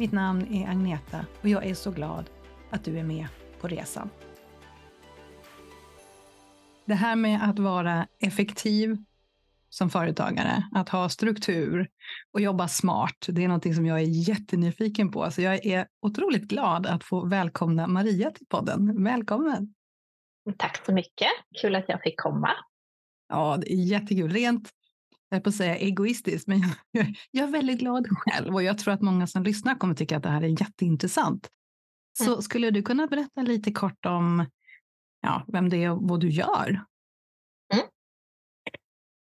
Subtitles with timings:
[0.00, 2.30] Mitt namn är Agneta och jag är så glad
[2.70, 3.26] att du är med
[3.60, 4.10] på resan.
[6.84, 8.96] Det här med att vara effektiv
[9.68, 11.88] som företagare, att ha struktur
[12.32, 15.30] och jobba smart, det är något som jag är jättenyfiken på.
[15.30, 19.04] Så jag är otroligt glad att få välkomna Maria till podden.
[19.04, 19.74] Välkommen!
[20.56, 21.28] Tack så mycket.
[21.60, 22.50] Kul att jag fick komma.
[23.28, 24.32] Ja, det är jättekul.
[24.32, 24.70] Rent
[25.36, 28.94] jag på att säga egoistiskt, men jag, jag, är väldigt glad själv och jag tror
[28.94, 31.48] att många som lyssnar kommer tycka att det här är jätteintressant.
[32.18, 32.42] Så mm.
[32.42, 34.46] skulle du kunna berätta lite kort om
[35.20, 36.68] ja, vem det är och vad du gör?
[37.74, 37.86] Mm.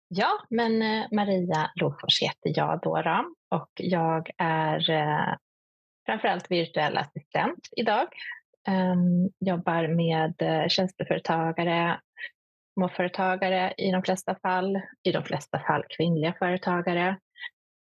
[0.08, 5.36] Ja, men eh, Maria Lofors heter jag då, då och jag är eh,
[6.06, 8.08] framförallt virtuell assistent idag.
[8.68, 12.00] Um, jobbar med eh, tjänsteföretagare,
[12.76, 17.20] småföretagare i de flesta fall, i de flesta fall kvinnliga företagare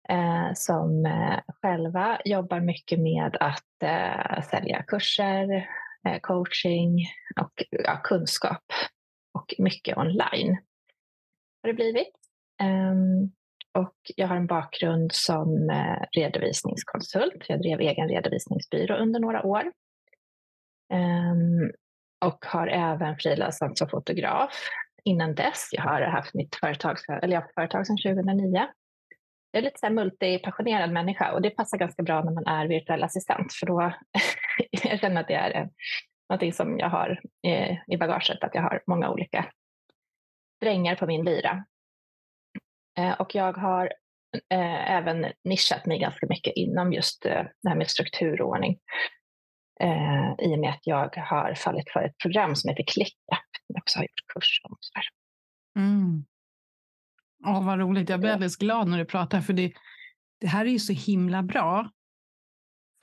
[0.09, 5.70] eh, som eh, själva jobbar mycket med att eh, sälja kurser,
[6.08, 7.05] eh, coaching
[7.42, 8.64] och ja, kunskap
[9.33, 10.58] och mycket online
[11.61, 12.14] har det blivit.
[12.61, 13.32] Ehm,
[13.73, 17.45] och jag har en bakgrund som eh, redovisningskonsult.
[17.48, 19.71] Jag drev egen redovisningsbyrå under några år.
[20.93, 21.71] Ehm,
[22.26, 24.52] och har även frilansat som fotograf
[25.04, 25.70] innan dess.
[25.72, 28.67] Jag har haft mitt företag, eller jag har företag sedan 2009.
[29.52, 32.67] Jag är lite så här multipassionerad människa och det passar ganska bra när man är
[32.67, 33.94] virtuell assistent för då
[34.72, 35.70] jag känner att det är
[36.30, 37.20] någonting som jag har
[37.88, 39.45] i bagaget, att jag har många olika
[40.61, 41.66] drängar på min lyra.
[42.98, 43.86] Eh, och jag har
[44.54, 48.80] eh, även nischat mig ganska mycket inom just eh, det här med strukturordning
[49.80, 53.17] eh, i och med att jag har fallit för ett program som heter ClickUp,
[53.67, 54.76] jag också har gjort kurs om.
[55.82, 56.26] Mm.
[57.45, 58.10] Åh, vad roligt.
[58.10, 59.73] Jag blir alldeles glad när du pratar, för det,
[60.42, 61.92] det här är ju så himla bra.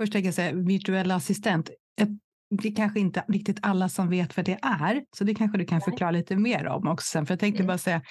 [0.00, 1.70] Först tänker jag säga virtuell assistent.
[2.00, 2.08] Ett
[2.50, 5.64] det är kanske inte riktigt alla som vet vad det är, så det kanske du
[5.64, 7.06] kan förklara lite mer om också.
[7.06, 7.26] Sen.
[7.26, 7.66] För jag tänkte mm.
[7.66, 8.02] bara säga,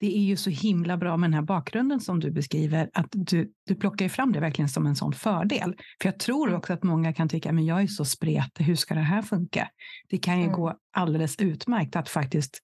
[0.00, 3.52] det är ju så himla bra med den här bakgrunden som du beskriver, att du,
[3.66, 5.76] du plockar fram det verkligen som en sån fördel.
[6.02, 6.58] För jag tror mm.
[6.58, 9.68] också att många kan tycka, men jag är så spretig, hur ska det här funka?
[10.08, 10.56] Det kan ju mm.
[10.56, 12.58] gå alldeles utmärkt att faktiskt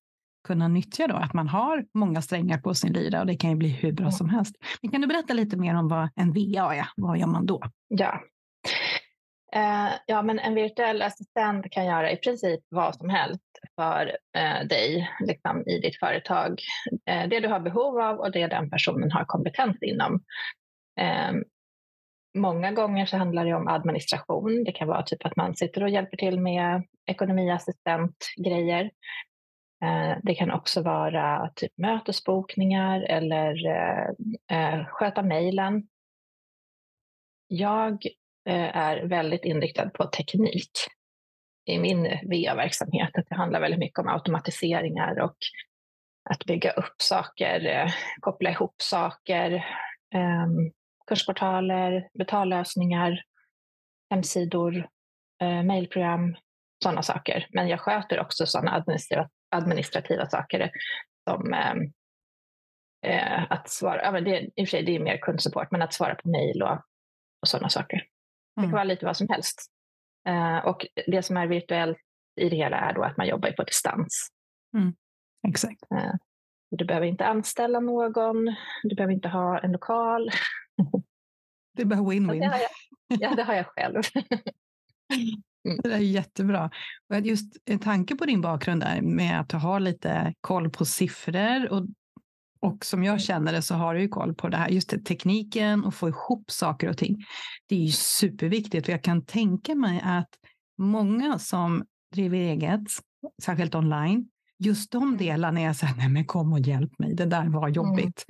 [0.46, 3.56] kunna nyttja då, att man har många strängar på sin lyra och det kan ju
[3.56, 4.54] bli hur bra som helst.
[4.82, 6.88] Men kan du berätta lite mer om vad en VA är?
[6.96, 7.62] Vad gör man då?
[7.88, 8.20] Ja,
[9.52, 13.42] Eh, ja, men en virtuell assistent kan göra i princip vad som helst
[13.74, 16.60] för eh, dig liksom, i ditt företag.
[17.06, 20.22] Eh, det du har behov av och det den personen har kompetens inom.
[21.00, 21.32] Eh,
[22.38, 24.64] många gånger så handlar det om administration.
[24.64, 28.90] Det kan vara typ att man sitter och hjälper till med ekonomiassistentgrejer.
[29.84, 34.08] Eh, det kan också vara typ mötesbokningar eller eh,
[34.52, 35.88] eh sköta mejlen.
[37.48, 38.06] Jag
[38.48, 40.70] Eh, är väldigt inriktad på teknik
[41.66, 43.10] i min VA-verksamhet.
[43.28, 45.36] Det handlar väldigt mycket om automatiseringar och
[46.30, 49.52] att bygga upp saker, eh, koppla ihop saker,
[50.14, 50.72] ehm,
[51.06, 53.22] kursportaler, betallösningar,
[54.10, 54.88] hemsidor,
[55.42, 56.36] eh, mejlprogram,
[56.82, 57.46] sådana saker.
[57.50, 58.84] Men jag sköter också sådana
[59.50, 60.70] administrativa, saker
[61.30, 61.92] som ehm,
[63.48, 65.94] att svara, ja, men det, i och för sig det är mer kundsupport, men att
[65.94, 66.78] svara på mejl och,
[67.42, 68.08] och sådana saker.
[68.58, 68.74] Det kan mm.
[68.74, 69.70] vara lite vad som helst.
[70.28, 71.98] Uh, och det som är virtuellt
[72.40, 74.28] i det hela är då att man jobbar på distans.
[74.76, 74.94] Mm.
[75.48, 75.82] Exakt.
[75.94, 76.14] Uh,
[76.70, 80.30] du behöver inte anställa någon, du behöver inte ha en lokal.
[81.74, 82.42] Det är bara win-win.
[82.42, 82.68] Ja,
[83.08, 84.02] ja, det har jag själv.
[85.64, 85.80] Mm.
[85.82, 86.70] Det är jättebra.
[87.22, 91.72] Just en tanke på din bakgrund där med att du har lite koll på siffror
[91.72, 91.86] och
[92.60, 94.98] och som jag känner det så har du ju koll på det här, just det,
[94.98, 97.16] tekniken och få ihop saker och ting.
[97.68, 100.28] Det är ju superviktigt för jag kan tänka mig att
[100.78, 101.84] många som
[102.14, 102.80] driver eget,
[103.42, 104.28] särskilt online,
[104.58, 107.48] just de delarna är jag så här, nej men kom och hjälp mig, det där
[107.48, 107.72] var Mm.
[107.74, 108.24] jobbigt.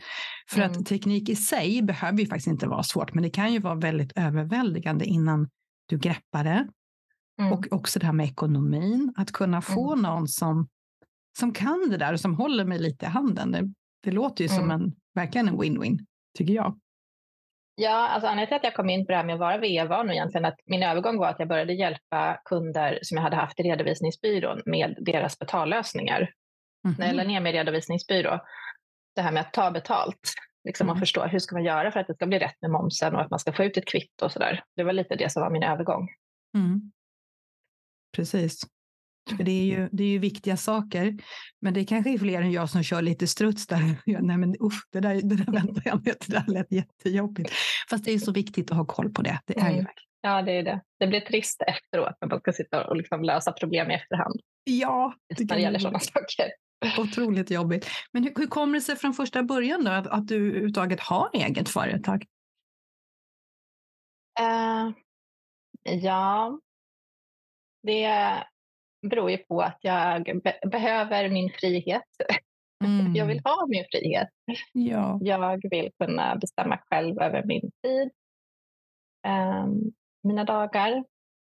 [0.50, 0.70] För Mm.
[0.72, 3.75] att teknik i sig behöver ju faktiskt inte vara svårt, men det kan ju vara
[3.75, 5.48] väldigt överväldigande innan
[5.88, 6.69] du greppar det.
[7.40, 7.52] Mm.
[7.52, 10.69] Och också det här med ekonomin, att kunna få någon som,
[11.38, 13.50] som kan det där och som håller mig lite i handen.
[13.52, 13.72] Det,
[14.03, 14.81] det låter ju som Mm.
[14.83, 15.99] en, verkligen en win-win,
[16.39, 16.79] tycker jag.
[17.81, 19.85] Ja, alltså anledningen till att jag kom in på det här med att vara VA
[19.89, 23.37] var nog egentligen att min övergång var att jag började hjälpa kunder som jag hade
[23.37, 26.31] haft i redovisningsbyrån med deras betallösningar.
[26.99, 27.27] När jag Mhm.
[27.29, 28.41] ner min redovisningsbyrå,
[29.15, 30.21] det här med att ta betalt,
[30.65, 30.93] liksom Mm.
[30.95, 33.21] att förstå hur ska man göra för att det ska bli rätt med momsen och
[33.21, 34.65] att man ska få ut ett kvitto och sådär.
[34.77, 36.09] Det var lite det som var min övergång.
[36.55, 36.93] Mm.
[38.17, 38.61] Precis.
[39.36, 41.16] För det är, ju, det är ju viktiga saker,
[41.60, 43.80] men det kanske är fler än jag som kör lite struts där.
[44.22, 47.50] Nej, men usch, det där, det där väntar jag med, det där lät jättejobbigt.
[47.90, 49.40] Fast det är så viktigt att ha koll på det.
[49.46, 49.90] Det är ju Mm.
[50.20, 50.80] Ja, det är det.
[50.98, 54.40] Det blir trist efteråt när man ska sitta och liksom lösa problem i efterhand.
[54.64, 56.50] Ja, det när det gäller sådana saker.
[56.98, 57.86] otroligt jobbigt.
[58.12, 61.30] Men hur, hur kommer det sig från första början då, att, att du överhuvudtaget har
[61.32, 62.26] eget företag?
[64.40, 64.90] Eh,
[65.82, 66.60] ja,
[67.82, 68.04] det
[69.03, 72.03] beror ju på att jag be- behöver min frihet.
[72.85, 73.15] Mm.
[73.15, 74.29] Jag vill ha min frihet.
[74.73, 75.19] Ja.
[75.23, 78.11] Jag vill kunna bestämma själv över min tid,
[79.27, 79.81] ehm,
[80.23, 81.05] mina dagar.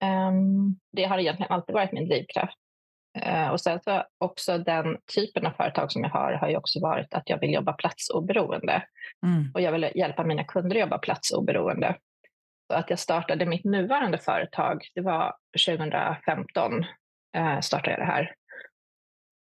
[0.04, 2.58] Ehm, det har egentligen alltid varit min drivkraft.
[3.20, 6.80] Eh, och sen så också den typen av företag som jag har har ju också
[6.80, 8.84] varit att jag vill jobba platsoberoende
[9.26, 9.52] Mm.
[9.54, 11.96] och jag vill hjälpa mina kunder att jobba platsoberoende.
[12.72, 15.34] Så att jag startade mitt nuvarande företag, det var
[15.68, 16.86] 2015
[17.38, 18.36] eh, startade jag det här.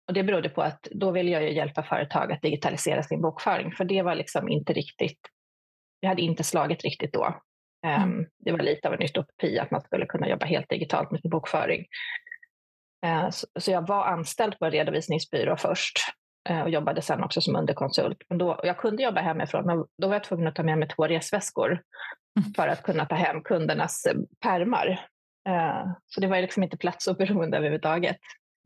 [0.09, 3.85] Och det berodde på att då ville jag hjälpa företag att digitalisera sin bokföring, för
[3.85, 5.21] det var liksom inte riktigt,
[6.01, 7.41] det hade inte slagit riktigt då.
[7.87, 11.21] Um, Det var lite av en utopi att man skulle kunna jobba helt digitalt med
[11.21, 11.87] sin bokföring.
[13.07, 15.99] Eh, så, så jag var anställd på en redovisningsbyrå först
[16.49, 18.19] eh, och jobbade sen också som underkonsult.
[18.29, 20.89] Men då, jag kunde jobba hemifrån, men då var jag tvungen att ta med mig
[20.89, 21.83] två resväskor
[22.41, 22.53] Mm.
[22.55, 24.07] för att kunna ta hem kundernas
[24.41, 24.87] pärmar.
[24.87, 24.99] Eh,
[26.07, 28.17] Så det var liksom inte platsoberoende överhuvudtaget.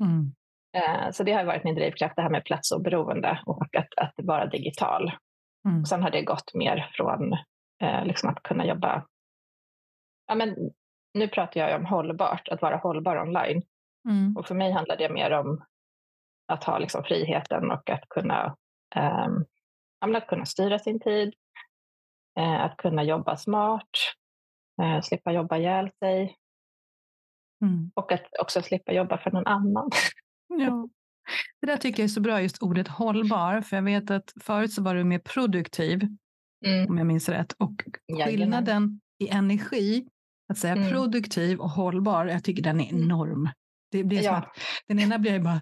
[0.03, 0.33] Mm.
[0.77, 4.47] Eh, Så det har varit min drivkraft, det här med platsoberoende och att, att vara
[4.47, 5.13] digital.
[5.69, 5.81] Mm.
[5.81, 7.33] Och sen har det gått mer från
[7.83, 9.07] eh, liksom att kunna jobba...
[10.27, 10.57] Ja, men
[11.15, 13.63] nu pratar jag om hållbart, att vara hållbar online.
[14.09, 14.37] Mm.
[14.37, 15.65] Och för mig handlar det mer om
[16.53, 18.57] att ha liksom friheten och att kunna,
[20.07, 21.35] men att kunna styra sin tid,
[22.39, 23.91] eh, att kunna jobba smart,
[24.83, 26.37] eh, slippa jobba ihjäl sig
[27.63, 27.91] Mm.
[27.95, 29.91] och att också slippa jobba för någon annan.
[30.59, 30.89] Ja.
[31.61, 33.61] Det där tycker jag är så bra, just ordet hållbar.
[33.61, 36.03] För jag vet att förut så var du mer produktiv,
[36.67, 36.89] Mm.
[36.91, 37.53] om jag minns rätt.
[37.59, 37.73] Och
[38.27, 40.07] skillnaden i energi,
[40.53, 40.91] att säga Mm.
[40.91, 43.49] produktiv och hållbar, jag tycker den är enorm.
[43.91, 44.37] Det blir Ja.
[44.37, 44.57] att
[44.89, 45.61] den ena blir bara,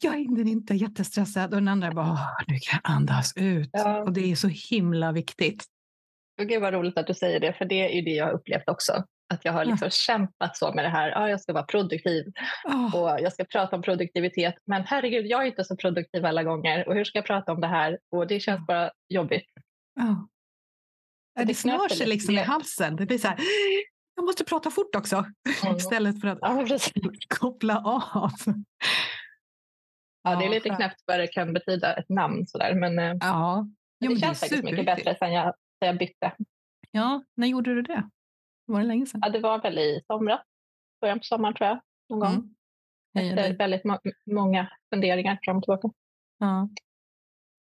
[0.00, 3.70] jag är inte jättestressad och den andra bara, "Åh, nu kan jag andas ut.
[3.72, 4.02] Ja.
[4.02, 5.64] Och det är så himla viktigt.
[6.40, 8.32] Och Gud vad roligt att du säger det, för det är ju det jag har
[8.32, 9.04] upplevt också.
[9.34, 12.24] Att jag har liksom kämpat så med det här, ja, jag ska vara produktiv
[12.64, 14.54] Åh, och jag ska prata om produktivitet.
[14.64, 16.88] Men herregud, jag är inte så produktiv alla gånger.
[16.88, 17.98] Och hur ska jag prata om det här?
[18.12, 19.46] Och det känns bara jobbigt.
[19.94, 20.28] ja.
[21.34, 22.96] Ja, det Det snör sig liksom i halsen.
[22.96, 23.38] Det blir så här,
[24.16, 25.24] jag måste prata fort också.
[25.64, 25.76] Mm.
[25.76, 26.66] Istället för att Ja,
[27.28, 28.30] koppla av.
[30.22, 32.74] Ja, det är lite knäppt vad det kan betyda ett namn sådär.
[32.74, 33.66] Men, eh, Ja,
[34.00, 36.32] det jo, men känns det faktiskt mycket bättre sen jag, sen jag bytte.
[36.90, 38.10] Ja, när gjorde du det?
[38.70, 39.20] Var det länge sedan?
[39.24, 40.40] Ja, det var väl i somras,
[41.00, 41.80] början på sommaren tror jag.
[42.08, 42.32] Någon gång.
[42.34, 42.54] Mm.
[43.14, 43.56] Heja Efter dig.
[43.56, 45.88] väldigt må- många funderingar fram och tillbaka.
[46.38, 46.68] Ja.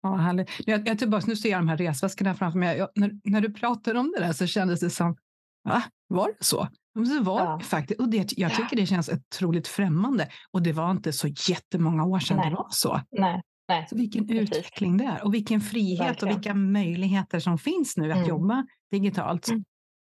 [0.02, 0.50] Ja, härligt.
[0.66, 2.78] Jag, jag är tillbaka, nu ser jag de här resväskorna framför mig.
[2.78, 5.16] Jag, när, när du pratade om det där så kändes det som,
[5.64, 5.84] va?
[6.08, 6.68] Var det så?
[7.08, 7.58] Så var Ja.
[7.58, 8.00] det faktiskt.
[8.00, 10.28] Och det, jag tycker det känns otroligt främmande.
[10.52, 12.50] Och det var inte så jättemånga år sedan Nej.
[12.50, 13.02] det var så.
[13.12, 13.88] Nej, nej.
[13.90, 14.50] Så vilken Precis.
[14.58, 15.24] utveckling det är.
[15.26, 16.34] Och vilken frihet Verkligen.
[16.34, 18.30] och vilka möjligheter som finns nu att Mm.
[18.30, 19.48] jobba digitalt.
[19.50, 19.64] Mm.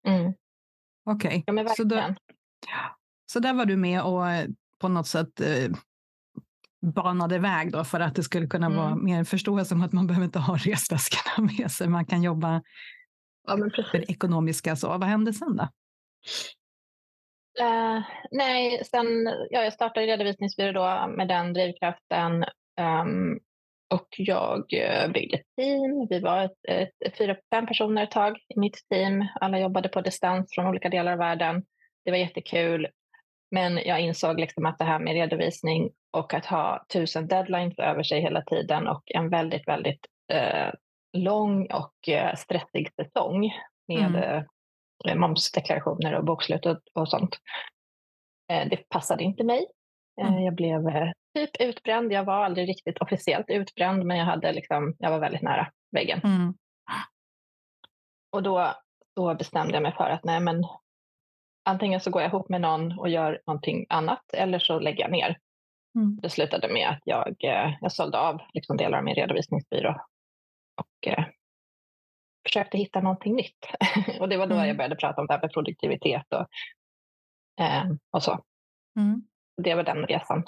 [0.07, 0.33] Mm.
[1.11, 2.15] Okej, Ja, men så, då,
[3.33, 4.49] så där var du med och eh,
[4.81, 5.71] på något sätt eh,
[6.95, 9.05] banade väg då för att det skulle kunna vara Mm.
[9.05, 11.89] mer förståelse om att man behöver inte ha resväskorna med sig.
[11.89, 12.63] Man kan jobba
[13.49, 13.93] Ja, men för precis.
[14.07, 14.77] det ekonomiska.
[14.77, 14.89] Så.
[14.89, 15.63] Vad hände sen då?
[17.61, 19.07] Eh, nej, sen,
[19.51, 22.45] ja, jag startade redovisningsbyrå då med den drivkraften.
[22.81, 23.39] ehm,
[23.95, 26.07] och jag eh, byggde ett team.
[26.11, 29.27] Vi var ett, ett, ett fyra, fem personer ett tag i mitt team.
[29.41, 31.65] Alla jobbade på distans från olika delar av världen.
[32.05, 32.89] Det var jättekul.
[33.51, 38.03] Men jag insåg liksom att det här med redovisning och att ha tusen deadlines över
[38.03, 40.73] sig hela tiden och en väldigt, väldigt eh,
[41.13, 43.53] lång och eh, stressig säsong
[43.89, 44.45] med Mm.
[45.07, 47.37] eh, momsdeklarationer och bokslut och, och sånt.
[48.53, 49.67] Eh, det passade inte mig.
[50.21, 50.45] Eh, Mm.
[50.45, 52.13] Jag blev eh, typ utbränd.
[52.13, 56.21] Jag var aldrig riktigt officiellt utbränd, men jag, hade liksom, jag var väldigt nära väggen.
[56.25, 56.55] Mm.
[58.33, 58.75] Och då,
[59.17, 60.65] då bestämde jag mig för att nej, men
[61.65, 65.11] antingen så går jag ihop med någon och gör någonting annat eller så lägger jag
[65.11, 65.39] ner.
[65.99, 66.19] Mm.
[66.23, 70.01] Det slutade med att jag, eh, jag sålde av liksom delar av min redovisningsbyrå
[70.77, 71.25] och eh,
[72.47, 73.67] försökte hitta någonting nytt.
[74.21, 74.67] och det var då Mm.
[74.69, 76.47] jag började prata om det här med produktivitet och,
[77.65, 78.45] eh, och så.
[78.99, 79.23] Mm.
[79.63, 80.45] Det var den resan.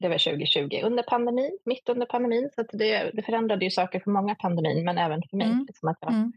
[0.00, 2.50] Det var 2020 under pandemin, mitt under pandemin.
[2.54, 5.46] Så det, det förändrade ju saker för många pandemin, men även för mig.
[5.46, 5.64] Mm.
[5.66, 6.32] Liksom att jag Mm.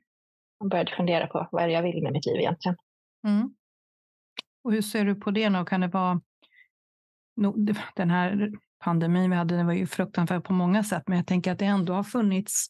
[0.69, 2.77] började fundera på vad är det jag vill med mitt liv egentligen.
[3.27, 3.55] Mm.
[4.63, 5.65] Och hur ser du på det nu?
[5.65, 6.21] Kan det vara...
[7.95, 11.51] Den här pandemin vi hade den var ju fruktansvärd på många sätt, men jag tänker
[11.51, 12.67] att det ändå har funnits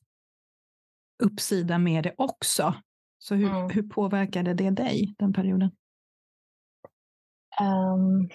[1.23, 2.75] uppsida med det också.
[3.17, 3.69] Så hur, Mm.
[3.69, 5.71] hur påverkade det dig, den perioden?
[7.59, 8.29] Ehm,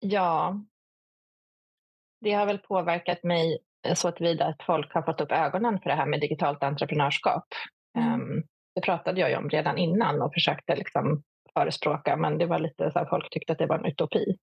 [0.00, 0.60] ja,
[2.20, 5.90] det har väl påverkat mig eh, så tillvida att folk har fått upp ögonen för
[5.90, 7.44] det här med digitalt entreprenörskap.
[7.98, 8.12] Mm.
[8.12, 8.42] Ehm,
[8.74, 11.22] det pratade jag ju om redan innan och försökte liksom
[11.54, 14.36] förespråka, men det var lite så här, folk tyckte att det var en utopi.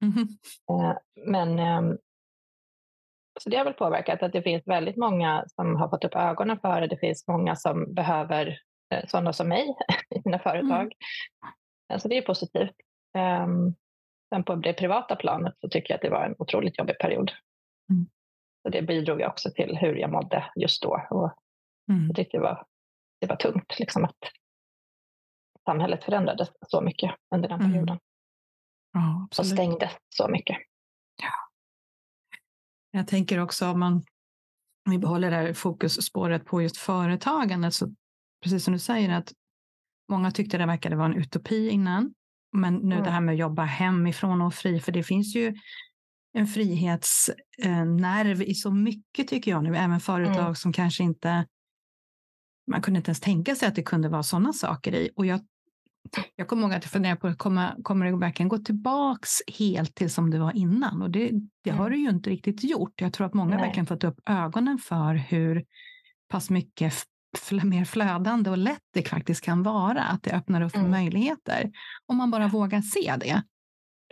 [0.00, 0.28] Mhm.
[0.70, 0.96] Eh,
[1.26, 1.98] Men ehm,
[3.40, 6.58] så det har väl påverkat att det finns väldigt många som har fått upp ögonen
[6.58, 6.86] för det.
[6.86, 8.58] Det finns många som behöver
[8.94, 9.74] eh, sådana som mig
[10.16, 10.92] i sina företag.
[11.98, 12.72] Så det är positivt.
[13.44, 13.74] Um,
[14.34, 17.32] sen på det privata planet så tycker jag att det var en otroligt jobbig period.
[17.90, 18.06] Mm.
[18.62, 21.06] Så det bidrog ju också till hur jag mådde just då.
[21.10, 21.32] Och
[21.90, 22.06] Mm.
[22.06, 22.66] jag tyckte det var,
[23.20, 24.16] det var tungt liksom att
[25.64, 27.72] samhället förändrades så mycket under den Mm.
[27.72, 27.98] perioden.
[28.92, 30.56] Ja, Och stängdes så mycket.
[32.90, 34.02] Jag tänker också om man
[34.90, 37.86] vi behåller det här fokusspåret på just företagandet, så
[38.42, 39.32] precis som du säger att
[40.10, 42.14] många tyckte det verkade vara en utopi innan,
[42.52, 43.04] men nu Mm.
[43.04, 45.54] det här med att jobba hemifrån och fri, för det finns ju
[46.36, 50.54] en frihetsnerv i så mycket tycker jag nu, även företag Mm.
[50.54, 51.46] som kanske inte
[52.70, 55.10] man kunde inte ens tänka sig att det kunde vara sådana saker i.
[55.16, 55.40] Och jag,
[56.36, 60.10] jag kommer ihåg att jag funderade på, kommer, kommer det verkligen gå tillbaks helt till
[60.10, 61.02] som det var innan?
[61.02, 61.30] Och det,
[61.64, 61.92] det har Mm.
[61.92, 63.00] det ju inte riktigt gjort.
[63.00, 63.64] Jag tror att många Nej.
[63.66, 65.64] verkligen fått upp ögonen för hur
[66.28, 66.94] pass mycket
[67.64, 70.02] mer flödande och lätt det faktiskt kan vara.
[70.02, 70.90] Att det öppnar upp för Mm.
[70.90, 71.70] möjligheter.
[72.06, 73.42] Om man bara vågar se det.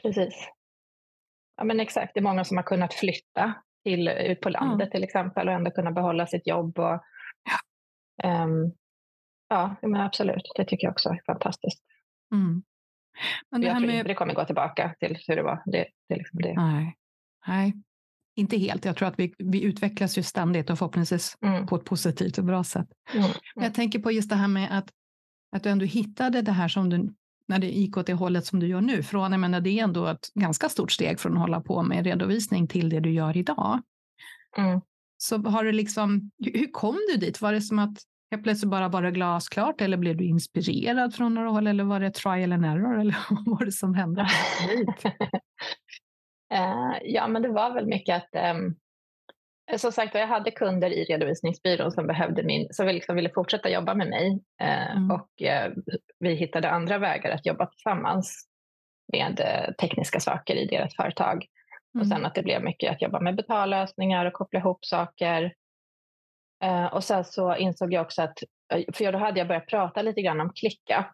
[0.02, 0.48] Precis.
[1.56, 2.14] Ja, men exakt.
[2.14, 5.70] Det är många som har kunnat flytta till, ut på landet till exempel och ändå
[5.70, 6.78] kunna behålla sitt jobb.
[6.78, 7.02] Och,
[8.22, 8.72] Ehm,
[9.48, 10.52] ja, men absolut.
[10.56, 11.82] Det tycker jag också är fantastiskt.
[12.34, 12.62] Mm.
[13.50, 13.96] Men det Jag tror med...
[13.96, 15.62] inte det kommer gå tillbaka till hur det var.
[15.66, 16.54] Det, det liksom det.
[16.54, 16.96] Nej.
[17.46, 17.72] Nej,
[18.36, 18.84] inte helt.
[18.84, 22.44] Jag tror att vi, vi utvecklas ju ständigt och förhoppningsvis Mm, på ett positivt och
[22.44, 22.86] bra sätt.
[23.14, 24.90] mm, Men Jag tänker på just det här med att,
[25.56, 27.14] att du ändå hittade det här som du,
[27.48, 29.02] när det gick åt det hållet som du gör nu.
[29.02, 32.04] Från, jag menar, det är ändå ett ganska stort steg från att hålla på med
[32.04, 33.82] redovisning till det du gör idag.
[34.58, 34.80] mm.
[35.16, 37.40] Så har du liksom, hur hur kom du dit?
[37.40, 37.98] Var det som att
[38.30, 42.00] helt plötsligt bara var det glasklart eller blev du inspirerad från några håll eller var
[42.00, 44.26] det trial and error eller vad var det som hände?
[46.52, 48.74] Eh, ja, men det var väl mycket att ehm,
[49.76, 53.94] som sagt jag hade kunder i redovisningsbyrån som, behövde min, som liksom ville fortsätta jobba
[53.94, 55.10] med mig eh, Mm.
[55.10, 55.72] och eh,
[56.18, 58.48] vi hittade andra vägar att jobba tillsammans
[59.12, 61.44] med eh, tekniska saker i deras företag.
[61.94, 62.08] Och Mm.
[62.08, 65.52] sen att det blev mycket att jobba med betallösningar och koppla ihop saker.
[66.64, 68.38] Eh, och sen så insåg jag också att,
[68.94, 71.06] för då hade jag börjat prata lite grann om ClickUp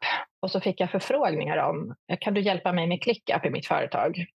[0.43, 4.27] och så fick jag förfrågningar om, kan du hjälpa mig med ClickUp i mitt företag?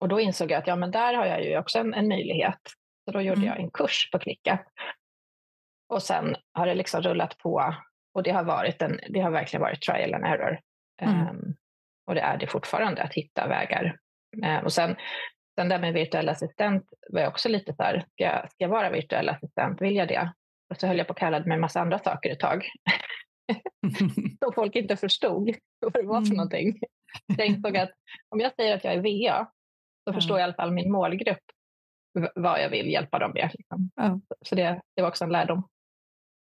[0.00, 2.60] Och då insåg jag att ja, men där har jag ju också en, en möjlighet.
[3.04, 3.48] Så då gjorde Mm.
[3.48, 4.60] jag en kurs på ClickUp.
[5.88, 7.74] Och sen har det liksom rullat på
[8.14, 10.60] och det har, varit en, det har verkligen varit trial and error.
[11.02, 11.14] Mm.
[11.14, 11.54] Ehm,
[12.06, 13.96] och det är det fortfarande att hitta vägar.
[14.44, 14.96] Ehm, och sen,
[15.58, 18.68] sen där med virtuell assistent var jag också lite så här, ska jag, ska jag
[18.68, 20.32] vara virtuell assistent, vill jag det?
[20.70, 22.66] Och så höll jag på att kalla med en massa andra saker ett tag.
[24.44, 26.36] Som folk inte förstod vad det var för Mm.
[26.36, 26.78] någonting.
[27.36, 27.90] Jag insåg att
[28.28, 29.46] om jag säger att jag är VA
[30.04, 30.12] Ja.
[30.12, 31.38] förstår i alla fall min målgrupp
[32.34, 33.50] vad jag vill hjälpa dem med.
[33.54, 33.90] Liksom.
[33.96, 34.20] Ja.
[34.42, 35.62] Så det, det var också en lärdom.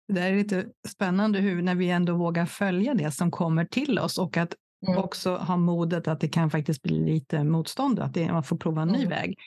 [0.07, 3.99] Det där är lite spännande hur när vi ändå vågar följa det som kommer till
[3.99, 4.55] oss och att
[4.87, 4.97] Mm.
[4.97, 8.57] också ha modet att det kan faktiskt bli lite motstånd och att det, man får
[8.57, 9.09] prova en ny Mm.
[9.09, 9.39] väg.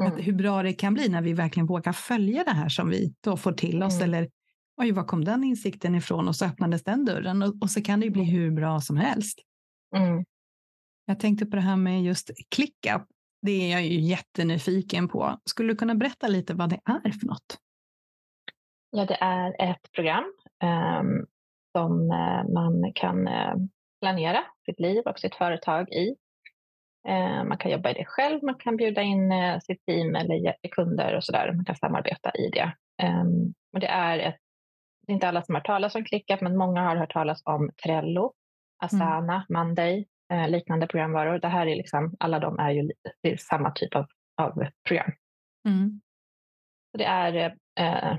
[0.00, 0.12] Mm.
[0.12, 3.14] Att hur bra det kan bli när vi verkligen vågar följa det här som vi
[3.20, 3.94] då får till oss.
[4.00, 4.04] Mm.
[4.14, 4.30] Eller
[4.76, 6.28] oj, var kom den insikten ifrån?
[6.28, 8.96] Och så öppnades den dörren och, och så kan det ju bli hur bra som
[8.96, 9.38] helst.
[9.96, 10.24] Mm.
[11.06, 13.02] Jag tänkte på det här med just ClickUp.
[13.46, 15.40] Det är jag ju jättenyfiken på.
[15.44, 17.58] Skulle du kunna berätta lite vad det är för något?
[18.90, 21.26] Ja, det är ett program ehm,
[21.72, 23.54] som eh, man kan eh,
[24.00, 26.14] planera sitt liv och sitt företag i.
[27.08, 31.16] Eh, man kan jobba i det själv, man kan bjuda in sitt team eller kunder
[31.16, 31.52] och sådär.
[31.52, 32.72] Man kan samarbeta i det.
[33.02, 34.38] Um, och det är ett,
[35.06, 37.42] det är inte alla som har hört talas om ClickUp, men många har hört talas
[37.44, 38.32] om Trello,
[38.84, 39.44] Asana, mm.
[39.48, 41.38] Monday, eh, liknande programvaror.
[41.38, 42.90] Det här är liksom, alla de är ju
[43.22, 44.06] är samma typ av,
[44.42, 45.12] av program.
[45.68, 46.00] Mm.
[46.90, 48.18] Så det är eh,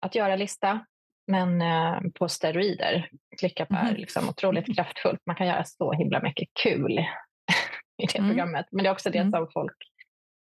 [0.00, 0.86] att göra-lista,
[1.26, 3.08] men eh, på steroider.
[3.40, 3.86] ClickUp mm.
[3.86, 5.20] är liksom otroligt kraftfullt.
[5.26, 6.98] Man kan göra så himla mycket kul
[8.02, 8.30] i det mm.
[8.30, 8.66] programmet.
[8.70, 9.30] Men det är också det mm.
[9.30, 9.76] som folk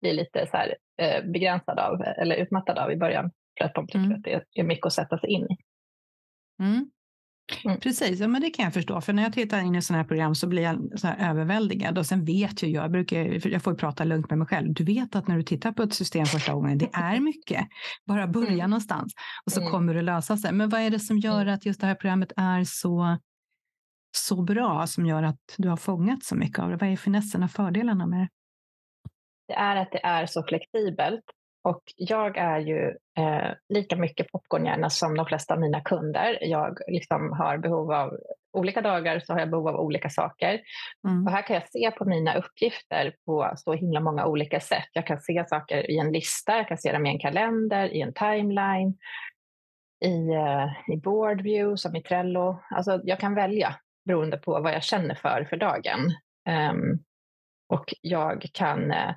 [0.00, 3.86] blir lite så här, eh, begränsade av eller utmattade av i början för att de
[3.86, 4.16] tycker mm.
[4.16, 5.56] att det är mycket att sätta sig in i.
[6.62, 6.90] Mm.
[7.64, 7.80] Mm.
[7.80, 9.00] Precis, ja, men det kan jag förstå.
[9.00, 11.98] För när jag tittar in i sådana här program så blir jag så överväldigad.
[11.98, 14.74] Och sen vet ju jag, jag, brukar, jag får prata lugnt med mig själv.
[14.74, 17.68] Du vet att när du tittar på ett system första gången, det är mycket.
[18.06, 18.70] Bara börja mm.
[18.70, 19.14] någonstans
[19.46, 19.72] och så mm.
[19.72, 20.52] kommer det lösa sig.
[20.52, 21.54] Men vad är det som gör mm.
[21.54, 23.18] att just det här programmet är så,
[24.16, 26.76] så bra, som gör att du har fångat så mycket av det?
[26.76, 28.28] Vad är finessen och fördelarna med det?
[29.48, 31.24] Det är att det är så flexibelt
[31.62, 36.38] och jag är ju eh, lika mycket popcornhjärna som de flesta av mina kunder.
[36.40, 38.18] Jag liksom har behov av
[38.52, 40.60] olika dagar så har jag behov av olika saker.
[41.08, 41.26] Mm.
[41.26, 44.88] Och här kan jag se på mina uppgifter på så himla många olika sätt.
[44.92, 48.00] Jag kan se saker i en lista, jag kan se dem i en kalender, i
[48.00, 48.98] en timeline,
[50.04, 52.62] i, eh, i board view som i Trello.
[52.70, 56.00] Alltså jag kan välja beroende på vad jag känner för för dagen.
[56.72, 56.98] Um,
[57.68, 59.14] och jag kan uh,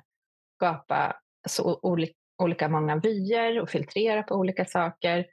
[0.56, 1.16] skapa
[1.48, 5.26] så olika olika många vyer och filtrera på olika saker.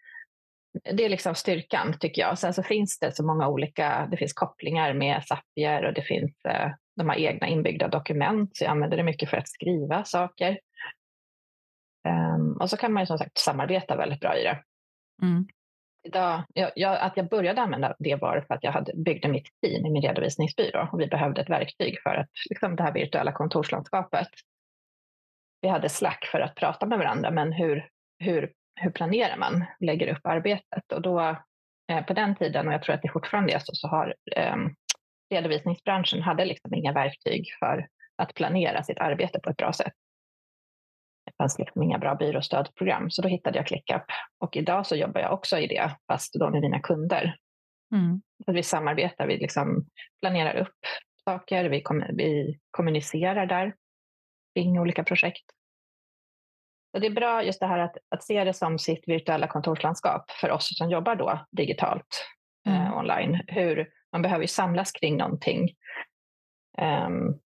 [0.93, 2.39] Det är liksom styrkan tycker jag.
[2.39, 6.45] Sen så finns det så många olika, det finns kopplingar med Zapier och det finns,
[6.45, 10.59] eh, de har egna inbyggda dokument, så jag använder det mycket för att skriva saker.
[12.07, 14.63] Um, och så kan man ju som sagt samarbeta väldigt bra i det.
[15.21, 15.47] Mm.
[16.03, 19.47] Idag, jag, jag, att jag började använda det var för att jag hade, byggde mitt
[19.61, 23.31] team i min redovisningsbyrå och vi behövde ett verktyg för att, liksom det här virtuella
[23.31, 24.27] kontorslandskapet
[25.61, 30.07] vi hade Slack för att prata med varandra, men hur, hur, hur planerar man, lägger
[30.07, 30.91] upp arbetet?
[30.93, 31.37] Och då
[31.91, 34.55] eh, på den tiden, och jag tror att det fortfarande är så, så har eh,
[35.33, 39.93] redovisningsbranschen hade liksom inga verktyg för att planera sitt arbete på ett bra sätt.
[41.25, 44.05] Det fanns liksom inga bra byråstödprogram, så då hittade jag ClickUp.
[44.39, 47.35] Och idag så jobbar jag också i det, fast då med mina kunder.
[47.93, 48.21] Mm.
[48.45, 49.85] Så vi samarbetar, vi liksom
[50.21, 50.77] planerar upp
[51.25, 53.73] saker, vi, kom, vi kommunicerar där
[54.53, 55.45] kring olika projekt.
[56.91, 60.31] Så det är bra just det här att, att se det som sitt virtuella kontorslandskap
[60.31, 62.25] för oss som jobbar då digitalt
[62.67, 62.87] eh, mm.
[62.87, 63.41] eh, online.
[63.47, 65.69] Hur man behöver samlas kring någonting
[67.07, 67.39] um,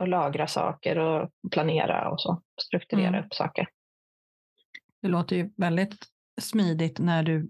[0.00, 3.24] och lagra saker och planera och så, strukturera mm.
[3.24, 3.68] upp saker.
[5.02, 6.06] Det låter ju väldigt
[6.40, 7.48] smidigt när du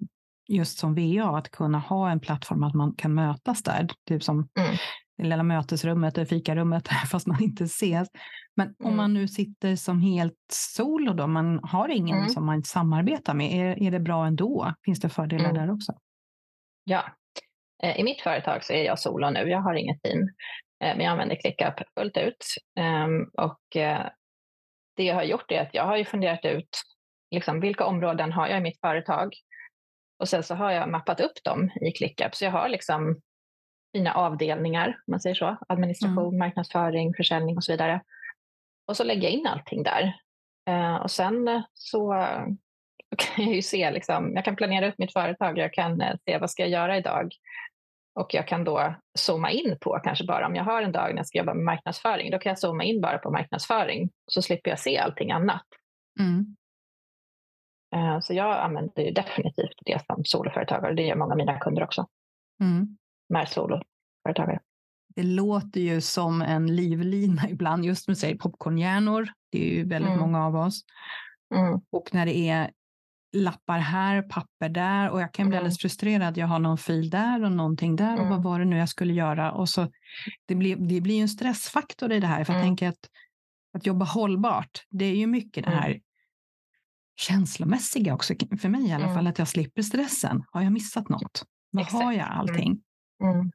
[0.48, 3.88] just som VA att kunna ha en plattform att man kan mötas där.
[4.09, 4.77] Typ som mm
[5.16, 8.09] det lilla mötesrummet, det fikarummet, fast man inte ses.
[8.57, 8.90] Men mm.
[8.90, 12.29] om man nu sitter som helt solo då, man har ingen mm.
[12.29, 14.75] som man samarbetar med, är, är det bra ändå?
[14.85, 15.66] Finns det fördelar mm.
[15.66, 15.92] där också?
[16.85, 17.05] Ja,
[17.83, 20.20] eh, i mitt företag så är jag solo nu, jag har inget team,
[20.85, 22.44] eh, men jag använder ClickUp fullt ut.
[22.79, 24.07] Ehm, och eh,
[24.96, 26.83] det jag har gjort är att jag har ju funderat ut
[27.31, 29.33] liksom, vilka områden har jag i mitt företag
[30.18, 32.35] och sen så har jag mappat upp dem i ClickUp.
[32.35, 33.20] Så jag har liksom
[33.92, 35.57] fina avdelningar, om man säger så.
[35.68, 36.38] Administration, mm.
[36.38, 38.00] marknadsföring, försäljning och så vidare.
[38.87, 40.12] Och så lägger jag in allting där.
[40.70, 42.12] Uh, och sen så
[43.16, 46.38] kan jag ju se, liksom, jag kan planera upp mitt företag, jag kan uh, se
[46.38, 47.33] vad ska jag göra idag.
[48.14, 51.16] Och jag kan då zooma in på, kanske bara om jag har en dag när
[51.16, 54.70] jag ska jobba med marknadsföring, då kan jag zooma in bara på marknadsföring, så slipper
[54.70, 55.66] jag se allting annat.
[56.20, 56.57] Mm.
[57.96, 61.83] Uh, så jag använder ju definitivt det som soloföretagare, det gör många av mina kunder
[61.83, 62.07] också.
[62.61, 62.96] Mm
[63.28, 64.61] med soloföretagare.
[65.14, 69.28] Det låter ju som en livlina ibland, just med säger popcornhjärnor.
[69.50, 70.20] Det är ju väldigt mm.
[70.20, 70.80] många av oss.
[71.54, 71.80] Mm.
[71.90, 72.70] Och när det är
[73.32, 75.58] lappar här, papper där och jag kan bli mm.
[75.58, 76.37] alldeles frustrerad.
[76.37, 78.42] Jag har någon fil där och någonting där och vad mm.
[78.42, 79.52] var det nu jag skulle göra?
[79.52, 79.88] Och så,
[80.46, 82.44] det, blir, det blir en stressfaktor i det här.
[82.44, 82.70] För jag mm.
[82.70, 83.08] tänker att,
[83.74, 85.82] att jobba hållbart, det är ju mycket det mm.
[85.82, 86.00] här
[87.16, 90.44] känslomässiga också, för mig i alla fall, att jag slipper stressen.
[90.50, 91.44] Har jag missat något?
[91.70, 92.82] Vad har jag allting?
[93.22, 93.50] Mm.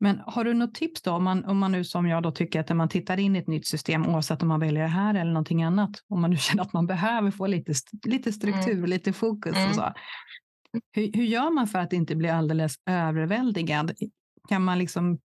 [0.00, 2.60] Men har du något tips då om man, om man nu som jag då tycker
[2.60, 5.14] att när man tittar in i ett nytt system, oavsett om man väljer det här
[5.14, 7.72] eller någonting annat, om man nu känner att man behöver få lite,
[8.06, 8.90] lite struktur, mm.
[8.90, 9.68] lite fokus mm.
[9.68, 9.92] och så.
[10.92, 13.92] Hur, hur gör man för att inte bli alldeles överväldigad?
[14.48, 15.18] Kan man liksom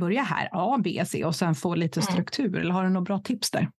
[0.00, 2.12] börja här, A, B, C och sen få lite mm.
[2.12, 2.58] struktur?
[2.58, 3.70] Eller har du några bra tips där?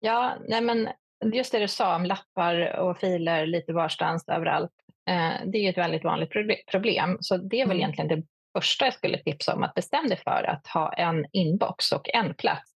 [0.00, 0.88] Ja, nej men
[1.32, 4.72] just det du sa om lappar och filer lite varstans överallt.
[5.10, 6.30] Eh, det är ett väldigt vanligt
[6.70, 7.16] problem.
[7.20, 7.78] Så det är väl mm.
[7.78, 8.26] egentligen det
[8.58, 12.34] första jag skulle tipsa om att bestäm dig för att ha en inbox och en
[12.34, 12.72] plats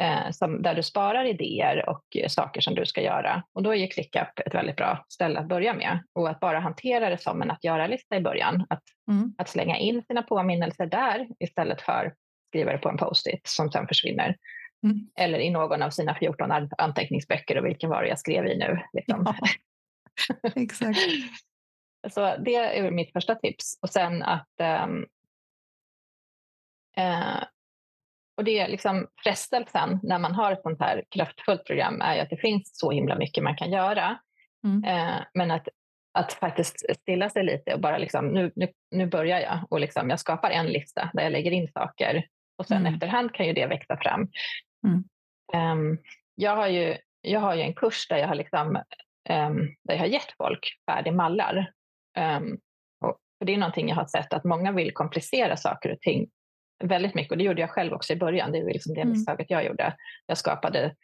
[0.00, 3.42] eh, som, där du sparar idéer och saker som du ska göra.
[3.52, 5.98] Och då är ju ClickUp ett väldigt bra ställe att börja med.
[6.12, 8.66] Och att bara hantera det som en att göra-lista i början.
[8.70, 9.34] Att, mm.
[9.38, 12.14] att slänga in sina påminnelser där istället för
[12.48, 14.36] skriva det på en post-it som sen försvinner.
[14.84, 15.10] Mm.
[15.18, 18.78] Eller i någon av sina 14 anteckningsböcker och vilken var det jag skrev i nu.
[18.92, 19.22] Liksom.
[19.26, 19.34] Ja.
[20.56, 20.98] Exakt.
[22.10, 23.78] Så det är mitt första tips.
[23.82, 24.48] Och sen att
[24.84, 25.06] um,
[26.98, 27.44] uh,
[28.36, 32.20] och det är liksom frestelsen när man har ett sånt här kraftfullt program är ju
[32.20, 34.18] att det finns så himla mycket man kan göra.
[34.64, 34.84] Mm.
[34.84, 35.68] Uh, men att,
[36.18, 40.10] att faktiskt stilla sig lite och bara liksom, nu, nu, nu börjar jag och liksom,
[40.10, 42.26] jag skapar en lista där jag lägger in saker
[42.58, 42.94] och sen mm.
[42.94, 44.28] efterhand kan ju det växa fram.
[44.86, 45.04] Mm.
[45.54, 45.98] Um,
[46.34, 48.82] jag, har ju, jag har ju en kurs där jag har, liksom,
[49.30, 51.72] um, där jag har gett folk färdiga mallar.
[52.18, 52.58] Um,
[53.04, 56.30] och för det är någonting jag har sett att många vill komplicera saker och ting
[56.84, 58.52] väldigt mycket och det gjorde jag själv också i början.
[58.52, 59.12] Det är liksom det mm.
[59.12, 59.96] misstaget jag gjorde.
[60.26, 60.94] Jag skapade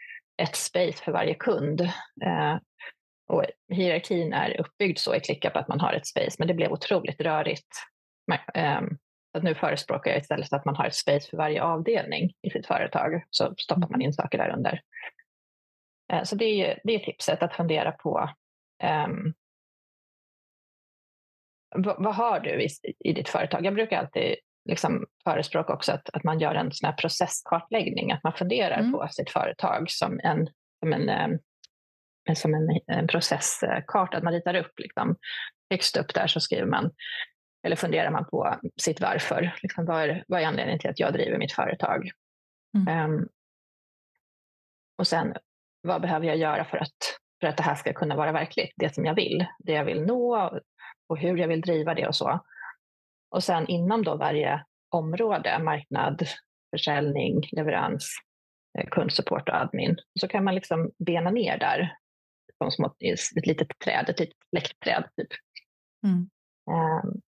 [0.42, 1.80] ett space för varje kund.
[2.24, 2.58] Uh,
[3.28, 6.72] och hierarkin är uppbyggd så i ClickUp att man har ett space, men det blev
[6.72, 7.68] otroligt rörigt.
[8.54, 8.98] Um,
[9.38, 12.66] att nu förespråkar jag istället att man har ett space för varje avdelning i sitt
[12.66, 14.80] företag, så stoppar man in saker där under.
[16.12, 18.30] Uh, så det är, det är tipset, att fundera på
[19.06, 19.34] um,
[21.76, 22.68] vad, vad, har du i,
[22.98, 23.66] i ditt företag?
[23.66, 24.36] Jag brukar alltid
[24.68, 28.92] liksom förespråka också att, att man gör en sån här processkartläggning, att man funderar mm.
[28.92, 30.48] på sitt företag som en,
[30.80, 35.16] som en, eh, som en, en processkarta, att man ritar upp liksom.
[35.70, 36.90] högst upp där så skriver man
[37.62, 39.54] eller funderar man på sitt varför.
[39.62, 42.10] Liksom, vad, är, vad är anledningen till att jag driver mitt företag?
[42.76, 43.10] Mm.
[43.10, 43.28] Um,
[44.98, 45.34] och sen,
[45.82, 48.72] vad behöver jag göra för att, för att det här ska kunna vara verkligt?
[48.76, 50.50] Det som jag vill, det jag vill nå
[51.08, 52.40] och hur jag vill driva det och så.
[53.30, 56.22] Och sen inom då varje område, marknad,
[56.70, 58.14] försäljning, leverans,
[58.78, 61.96] eh, kundsupport och admin, så kan man liksom bena ner där
[62.58, 62.94] som små,
[63.36, 65.04] ett litet träd, ett litet släktträd.
[65.16, 65.28] Typ.
[66.06, 66.30] Mm.
[66.70, 67.20] Um,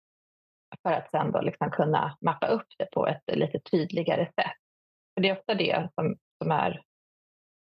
[0.84, 4.58] för att sen då liksom kunna mappa upp det på ett lite tydligare sätt.
[5.14, 6.82] För det är ofta det som, som är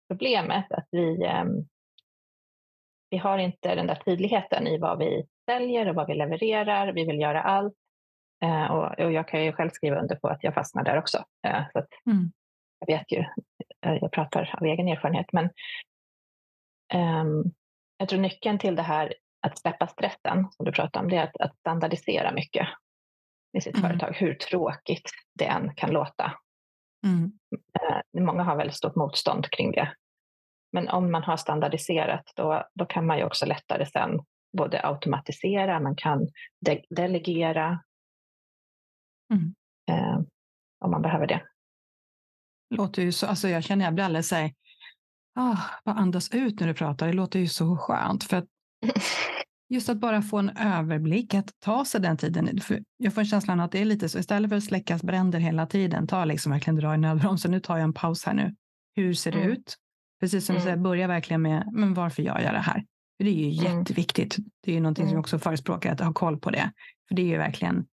[0.09, 1.67] problemet, att vi, um,
[3.09, 6.93] vi har inte den där tydligheten i vad vi säljer och vad vi levererar.
[6.93, 7.73] Vi vill göra allt.
[8.43, 11.23] Eh, och, och, jag kan ju själv skriva under på att jag fastnar där också.
[11.47, 12.31] Eh, så mm.
[12.79, 13.19] Jag vet ju,
[13.85, 15.27] eh, jag pratar av egen erfarenhet.
[15.33, 15.49] Men
[16.93, 17.53] um,
[17.97, 19.13] jag tror nyckeln till det här
[19.47, 22.67] att släppa stressen, som du pratar om, det är att, att standardisera mycket
[23.57, 23.89] i sitt mm.
[23.89, 26.33] företag, hur tråkigt det än kan låta.
[27.05, 27.31] Mm.
[28.17, 29.93] Många har väldigt stort motstånd kring det.
[30.71, 34.19] Men om man har standardiserat, då, då kan man ju också lättare sen
[34.57, 36.27] både automatisera, man kan
[36.65, 37.83] de delegera
[39.33, 39.55] mm.
[39.91, 40.19] eh,
[40.79, 41.41] om man behöver det.
[42.75, 44.53] Låter ju så, alltså jag känner jag blir alldeles så här,
[45.39, 48.23] oh, bara andas ut när du pratar, det låter ju så skönt.
[48.23, 48.45] För att
[49.69, 52.61] just att bara få en överblick, att ta sig den tiden.
[52.61, 55.65] För jag får känslan att det är lite så, istället för att släckas bränder hela
[55.65, 58.55] tiden, ta liksom verkligen dra i nödbromsen, nu tar jag en paus här nu.
[58.95, 59.51] Hur ser det mm.
[59.51, 59.75] ut?
[60.19, 60.83] Precis som du säger, mm.
[60.83, 62.85] börja verkligen med, men varför gör jag det här?
[63.17, 63.79] För det är ju mm.
[63.79, 64.37] jätteviktigt.
[64.63, 65.19] Det är ju någonting som jag mm.
[65.19, 66.71] också förespråkar, att ha koll på det.
[67.07, 67.85] För det är ju verkligen,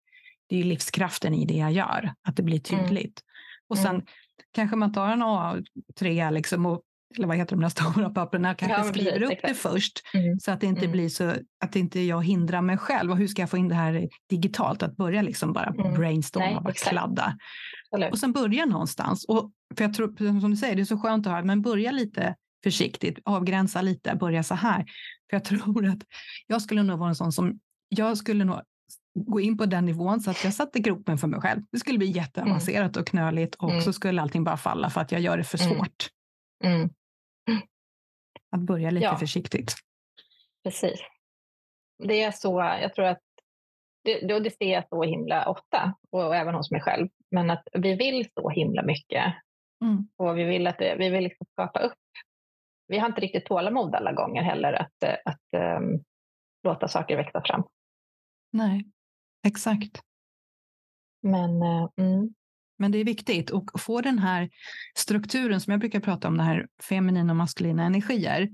[0.46, 2.86] det är livskraften i det jag gör, att det blir mm.
[2.86, 3.22] tydligt.
[3.68, 4.02] Och sen
[4.52, 6.82] kanske man tar en A3 liksom och
[7.16, 9.48] eller vad heter de där stora papperna, kanske ja, skriver upp exakt.
[9.48, 10.38] det först mm.
[10.38, 10.92] så att det inte mm.
[10.92, 13.10] blir så att inte jag hindrar mig själv.
[13.10, 14.82] Och hur ska jag få in det här digitalt?
[14.82, 15.94] Att börja liksom bara mm.
[15.94, 17.38] brainstorma och kladda.
[17.94, 18.10] Eller.
[18.10, 19.24] Och sen börja någonstans.
[19.24, 21.90] Och för jag tror, som du säger, det är så skönt att höra, men börja
[21.90, 24.84] lite försiktigt, avgränsa lite, börja så här.
[25.30, 26.02] För jag tror att
[26.46, 28.60] jag skulle nog vara en sån som, jag skulle nog
[29.14, 31.62] gå in på den nivån så att jag satte gropen för mig själv.
[31.72, 33.00] Det skulle bli jätteavancerat mm.
[33.00, 33.82] och knöligt och mm.
[33.82, 35.76] så skulle allting bara falla för att jag gör det för mm.
[35.76, 36.08] svårt.
[36.64, 36.90] Mm.
[38.50, 39.16] Att börja lite ja.
[39.16, 39.74] försiktigt.
[40.64, 41.00] Precis.
[41.98, 43.22] Det är så, jag tror att
[44.04, 47.08] det, det ser jag så himla ofta och även hos mig själv.
[47.30, 49.34] Men att vi vill så himla mycket
[49.84, 50.08] mm.
[50.16, 51.98] och vi vill, att vi vill liksom skapa upp.
[52.88, 56.04] Vi har inte riktigt tålamod alla gånger heller att, att um,
[56.62, 57.64] låta saker växa fram.
[58.52, 58.84] Nej,
[59.46, 60.00] exakt.
[61.22, 62.34] Men, uh, mm.
[62.78, 64.50] Men det är viktigt att få den här
[64.96, 68.48] strukturen som jag brukar prata om, det här feminina och maskulina energier.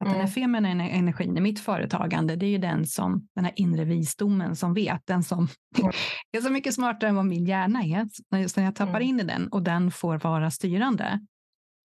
[0.00, 0.12] Att mm.
[0.12, 0.28] Den här mm.
[0.28, 4.74] feminina energin i mitt företagande, det är ju den som, den här inre visdomen som
[4.74, 5.92] vet, den som mm.
[6.32, 8.08] är så mycket smartare än vad min hjärna är.
[8.48, 9.08] Så när jag tappar mm.
[9.08, 11.20] in i den och den får vara styrande,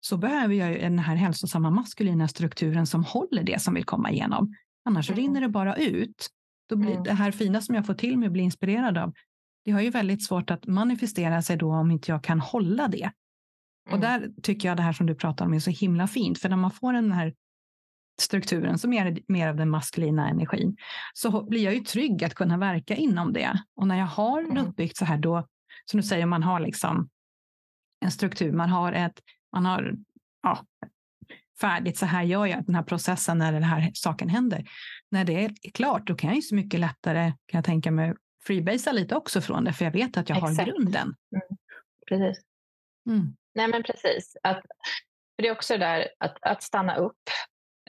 [0.05, 4.55] så behöver jag den här hälsosamma maskulina strukturen som håller det som vill komma igenom.
[4.85, 5.21] Annars mm.
[5.21, 6.27] rinner det bara ut.
[6.69, 7.03] Då blir mm.
[7.03, 9.13] Det här fina som jag får till mig och blir inspirerad av,
[9.65, 13.11] det har ju väldigt svårt att manifestera sig då om inte jag kan hålla det.
[13.89, 14.01] Och Mm.
[14.01, 16.57] där tycker jag det här som du pratar om är så himla fint, för när
[16.57, 17.33] man får den här
[18.21, 20.77] strukturen som är mer av den maskulina energin,
[21.13, 23.63] så blir jag ju trygg att kunna verka inom det.
[23.75, 24.57] Och när jag har Mm.
[24.57, 25.47] uppbyggt så här då,
[25.85, 27.09] som du säger, man har liksom
[28.05, 29.19] en struktur, man har ett,
[29.53, 29.95] man har
[30.43, 30.59] ja,
[31.61, 34.65] färdigt, så här gör jag den här processen när den här saken händer.
[35.11, 38.13] När det är klart, då kan jag ju så mycket lättare, kan jag tänka mig,
[38.47, 40.69] freebasea lite också från det, för jag vet att jag har Exakt.
[40.69, 41.15] grunden.
[42.07, 42.43] Precis.
[43.09, 43.35] Mm.
[43.55, 44.37] Nej, men precis.
[44.43, 44.61] Att,
[45.35, 47.21] för det är också det där att, att stanna upp.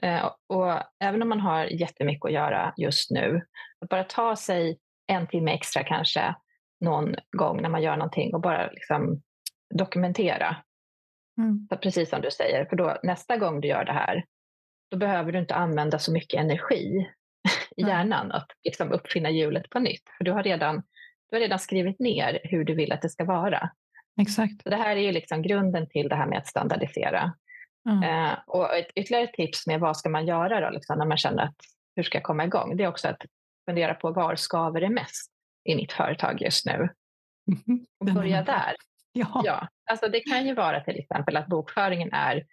[0.03, 3.41] Eh, och även om man har jättemycket att göra just nu,
[3.81, 6.35] att bara ta sig en timme extra kanske
[6.79, 9.21] någon gång när man gör någonting och bara liksom
[9.73, 10.57] dokumentera.
[11.37, 11.67] Mm.
[11.69, 14.25] Så precis som du säger, för då nästa gång du gör det här,
[14.91, 17.09] då behöver du inte använda så mycket energi
[17.77, 20.03] i hjärnan att liksom uppfinna hjulet på nytt.
[20.17, 20.75] För du har, redan,
[21.29, 23.69] du har redan skrivit ner hur du vill att det ska vara.
[24.21, 24.63] Exakt.
[24.63, 27.33] Så det här är ju liksom grunden till det här med att standardisera.
[27.89, 28.03] Mm.
[28.03, 31.43] Eh, och ett ytterligare tips med vad ska man göra då, liksom, när man känner
[31.43, 31.55] att
[31.95, 32.77] hur ska jag komma igång?
[32.77, 33.21] Det är också att
[33.69, 35.31] fundera på var skaver det mest
[35.69, 36.89] i mitt företag just nu?
[37.99, 38.75] Och börja där.
[39.11, 39.41] Ja.
[39.45, 42.45] Ja, alltså det kan ju vara till exempel att bokföringen är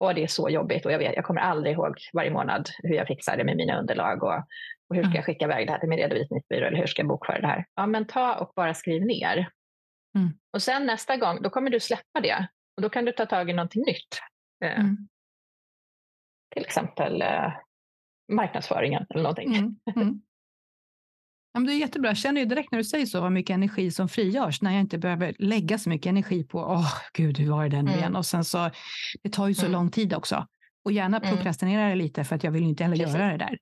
[0.00, 2.94] och det är så jobbigt och jag, vet, jag kommer aldrig ihåg varje månad hur
[2.94, 4.34] jag fixar det med mina underlag och,
[4.88, 5.16] och hur ska Mm.
[5.16, 7.64] jag skicka iväg det här till min redovisningsbyrå eller hur ska jag bokföra det här?
[7.74, 9.50] Ja, men ta och bara skriv ner.
[10.16, 10.28] Mm.
[10.52, 13.50] Och sen nästa gång, då kommer du släppa det och då kan du ta tag
[13.50, 14.20] i någonting nytt.
[14.64, 15.08] Eh, Mm.
[16.54, 17.52] Till exempel eh,
[18.32, 19.54] marknadsföringen eller någonting.
[19.96, 20.20] Mm.
[21.48, 21.52] Mm.
[21.52, 22.10] Ja, men det är jättebra.
[22.10, 24.80] Jag känner ju direkt när du säger så vad mycket energi som frigörs när jag
[24.80, 27.98] inte behöver lägga så mycket energi på, åh gud, hur var det den Mm.
[27.98, 28.16] igen?
[28.16, 28.70] Och sen så,
[29.22, 29.72] det tar ju så Mm.
[29.72, 30.46] lång tid också.
[30.84, 31.30] Och gärna Mm.
[31.36, 33.14] prokrastinera det lite för att jag vill ju inte heller Precis.
[33.14, 33.58] göra det där.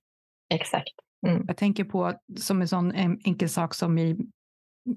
[0.53, 0.89] Exakt.
[1.27, 1.43] Mm.
[1.47, 4.17] Jag tänker på som en sån en enkel sak som i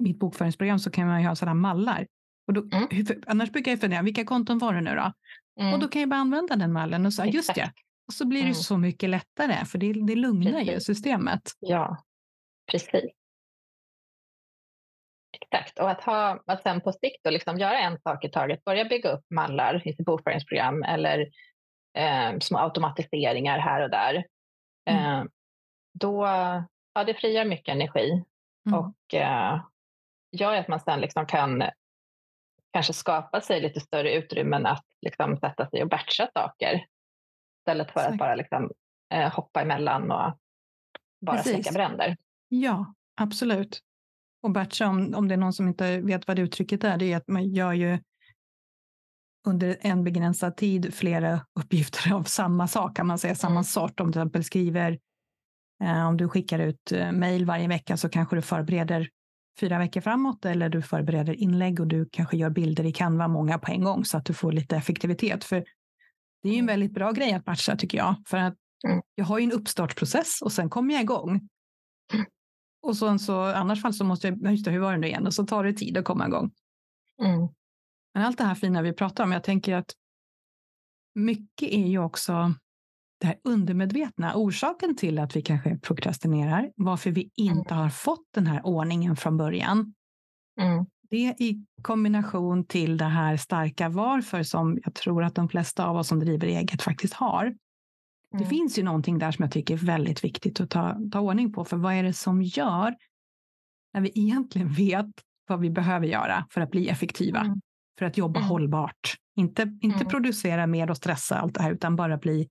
[0.01, 2.07] mitt bokföringsprogram så kan man ju ha sådana mallar.
[2.47, 2.89] Och då, Mm.
[2.91, 5.13] hur, annars brukar jag fundera, vilka konton var det nu då?
[5.61, 5.75] Mm.
[5.75, 7.71] Och då kan jag bara använda den mallen och säga, just ja.
[8.09, 8.55] Och så blir det Mm.
[8.55, 10.85] så mycket lättare, för det, det lugnar ju Precis.
[10.87, 11.43] systemet.
[11.61, 11.97] Ja,
[12.71, 13.11] precis.
[15.41, 18.65] Exakt, och att, ha, att sen på sikt då liksom göra en sak i taget,
[18.65, 21.31] börja bygga upp mallar i sitt bokföringsprogram eller
[21.99, 24.25] eh, små automatiseringar här och där.
[24.91, 25.05] Mm.
[25.05, 25.25] Eh,
[25.93, 26.27] då,
[26.95, 28.25] ja, det frigör mycket energi
[28.67, 28.79] Mm.
[28.79, 29.61] och eh,
[30.33, 31.65] gör att man sen liksom kan
[32.73, 36.87] kanske skapa sig lite större utrymmen att liksom sätta sig och batcha saker
[37.61, 38.13] istället för Exakt.
[38.13, 38.71] att bara liksom,
[39.15, 40.39] eh, hoppa emellan och
[41.21, 42.17] bara släcka bränder.
[42.53, 43.81] Ja, absolut.
[44.43, 47.13] Och batcha, om, om det är någon som inte vet vad det uttrycket är, det
[47.13, 47.99] är att man gör ju
[49.47, 53.65] under en begränsad tid flera uppgifter av samma sak, kan man säga, samma Mm.
[53.65, 54.01] sort.
[54.01, 54.99] Om du till exempel skriver,
[55.83, 59.09] eh, om du skickar ut eh, mejl varje vecka så kanske du förbereder
[59.61, 63.59] fyra veckor framåt eller du förbereder inlägg och du kanske gör bilder i Canva många
[63.59, 65.45] på en gång så att du får lite effektivitet.
[65.45, 65.65] För
[66.43, 66.67] det är ju en Mm.
[66.67, 68.15] väldigt bra grej att batcha tycker jag.
[68.29, 68.55] För att
[68.89, 69.01] Mm.
[69.15, 71.49] jag har ju en uppstartsprocess och sen kommer jag igång.
[72.83, 75.27] Och så, så annars fall så måste jag, just det, hur var det nu igen?
[75.27, 76.51] Och så tar det tid att komma igång.
[77.23, 77.49] Mm.
[78.15, 79.95] Men allt det här fina vi pratar om, jag tänker att
[81.15, 82.55] mycket är ju också
[83.21, 84.35] det här undermedvetna.
[84.35, 89.37] Orsaken till att vi kanske prokrastinerar, varför vi inte har fått den här ordningen från
[89.37, 89.95] början.
[90.61, 90.87] Mm.
[91.11, 95.97] Det i kombination till det här starka varför som jag tror att de flesta av
[95.97, 97.55] oss som driver eget faktiskt har.
[98.31, 98.49] Det Mm.
[98.49, 101.65] finns ju någonting där som jag tycker är väldigt viktigt att ta, ta ordning på.
[101.65, 102.95] För vad är det som gör
[103.95, 105.07] när vi egentligen vet
[105.49, 107.41] vad vi behöver göra för att bli effektiva?
[107.41, 107.61] Mm.
[107.99, 108.49] För att jobba Mm.
[108.51, 109.15] hållbart.
[109.37, 110.09] Inte, inte Mm.
[110.09, 112.49] producera mer och stressa allt det här, utan bara bli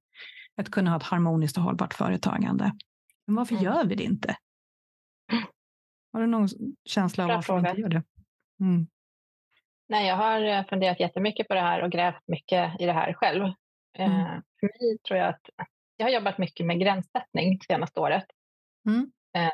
[0.56, 2.72] att kunna ha ett harmoniskt och hållbart företagande.
[3.28, 3.64] Men varför Mm.
[3.66, 4.36] gör vi det inte?
[6.14, 6.48] Har du någon
[6.86, 8.04] känsla av varför vi inte gör det?
[8.60, 8.88] Mm.
[9.90, 13.14] Nej, jag har eh, funderat jättemycket på det här och grävt mycket i det här
[13.14, 13.44] själv.
[13.98, 14.42] Eh, Mm.
[14.60, 15.50] För mig tror jag att
[15.98, 18.26] jag har jobbat mycket med gränssättning senaste året.
[18.88, 19.12] Mm.
[19.38, 19.52] Eh,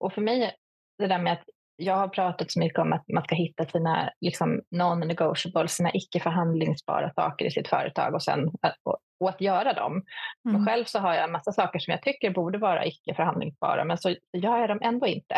[0.00, 0.54] Och för mig,
[0.98, 1.44] det där med att
[1.76, 6.20] jag har pratat så mycket om att man ska hitta sina liksom, non-negotiable, sina icke
[6.20, 10.02] förhandlingsbara saker i sitt företag och sen att, och, och att göra dem.
[10.44, 10.66] Men Mm.
[10.66, 13.98] själv så har jag en massa saker som jag tycker borde vara icke förhandlingsbara, men
[13.98, 15.36] så gör jag dem ändå inte.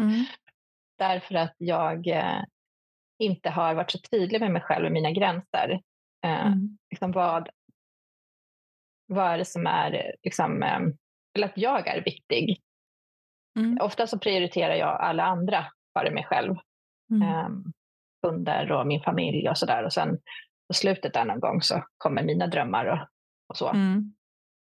[0.00, 0.24] Mm.
[0.98, 2.42] därför att jag eh,
[3.18, 5.80] inte har varit så tydlig med mig själv och mina gränser.
[6.24, 6.78] Eh, Mm.
[6.90, 7.48] liksom vad,
[9.06, 10.80] vad är det som är, eh, liksom, eh,
[11.36, 12.62] eller att jag är viktig.
[13.58, 13.78] Mm.
[13.80, 15.66] Ofta så prioriterar jag alla andra
[15.98, 16.56] före mig själv.
[17.10, 17.22] Mm.
[17.28, 17.48] Eh,
[18.26, 19.84] kunder och min familj och sådär.
[19.84, 20.18] Och sen
[20.68, 22.98] på slutet där någon gång så kommer mina drömmar och,
[23.48, 23.68] och så.
[23.68, 24.14] Mm.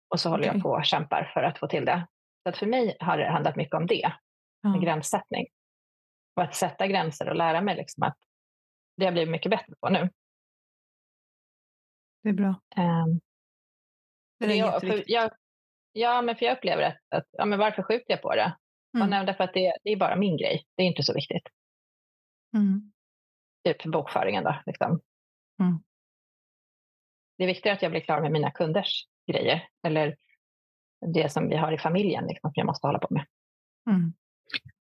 [0.10, 0.56] Och så håller Okej.
[0.56, 2.08] jag på och kämpar för att få till det.
[2.44, 4.14] Så att för mig har det handlat mycket om det,
[4.66, 5.48] en gränssättning.
[6.36, 8.18] och att sätta gränser och lära mig liksom att
[8.98, 10.10] det har blivit mycket bättre på nu.
[12.24, 12.62] Det är bra.
[12.78, 13.20] Um,
[14.40, 15.32] det är jag, för jag,
[15.94, 18.56] ja, men för jag upplever att, att ja, men varför skjuter jag på det?
[18.98, 19.12] Mm.
[19.12, 20.66] Ja, därför att det, det, är bara min grej.
[20.76, 21.44] Det är inte så viktigt.
[22.56, 22.92] Mm.
[23.66, 24.56] Typ för bokföringen då.
[24.66, 25.02] Liksom.
[25.60, 25.84] Mm.
[27.38, 29.68] Det är viktigare att jag blir klar med mina kunders grejer.
[29.84, 30.16] Eller
[31.14, 33.26] det som vi har i familjen liksom, som jag måste hålla på med.
[33.90, 34.14] Mm.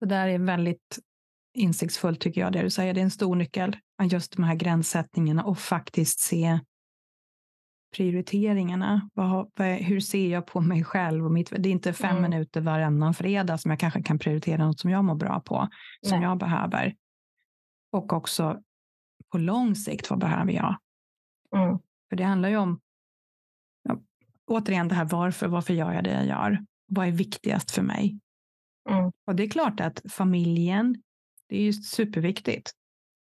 [0.00, 0.98] Det där är väldigt
[1.54, 2.94] insiktsfullt tycker jag, det du säger.
[2.94, 3.76] Det är en stor nyckel,
[4.10, 6.58] just de här gränssättningarna och faktiskt se
[7.96, 9.10] prioriteringarna.
[9.14, 11.24] Vad, vad, hur ser jag på mig själv?
[11.24, 12.30] Och mitt, det är inte fem mm.
[12.30, 15.68] minuter varannan fredag som jag kanske kan prioritera något som jag mår bra på,
[16.02, 16.28] som Nej.
[16.28, 16.96] jag behöver.
[17.92, 18.62] Och också
[19.32, 20.76] på lång sikt, vad behöver jag?
[21.56, 21.78] Mm.
[22.08, 22.80] För det handlar ju om,
[23.82, 24.00] ja,
[24.46, 26.58] återigen det här varför, varför gör jag det jag gör?
[26.86, 28.20] Vad är viktigast för mig?
[28.90, 29.12] Mm.
[29.26, 31.02] Och det är klart att familjen,
[31.48, 32.70] det är ju superviktigt.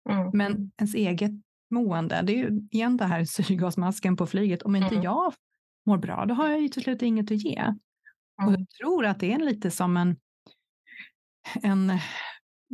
[0.10, 0.30] Mm.
[0.34, 1.32] Men ens eget
[1.71, 4.62] mående, det är ju igen det här syrgasmasken på flyget.
[4.62, 5.03] Om inte mm.
[5.03, 5.34] jag
[5.86, 7.73] mår bra, då har jag ju till slut inget att ge.
[8.45, 10.15] Och jag tror att det är lite som en,
[11.63, 11.91] en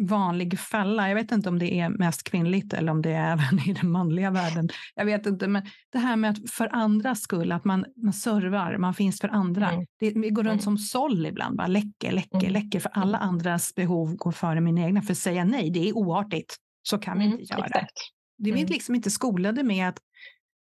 [0.01, 1.07] vanlig fälla.
[1.07, 3.91] Jag vet inte om det är mest kvinnligt eller om det är även i den
[3.91, 4.69] manliga världen.
[4.95, 8.77] Jag vet inte, men det här med att för andras skull, att man, man servar,
[8.77, 9.71] man finns för andra.
[9.71, 9.85] Mm.
[9.99, 10.61] Det, vi går runt mm.
[10.61, 12.51] som såll ibland, bara läcker, läcker, mm.
[12.51, 13.29] läcker, för alla mm.
[13.29, 15.01] andras behov går före mina egna.
[15.01, 16.55] För att säga nej, det är oartigt.
[16.81, 17.65] Så kan vi mm, inte göra.
[17.65, 17.91] Exakt.
[18.37, 18.67] Det är mm.
[18.67, 19.99] liksom inte skolade med att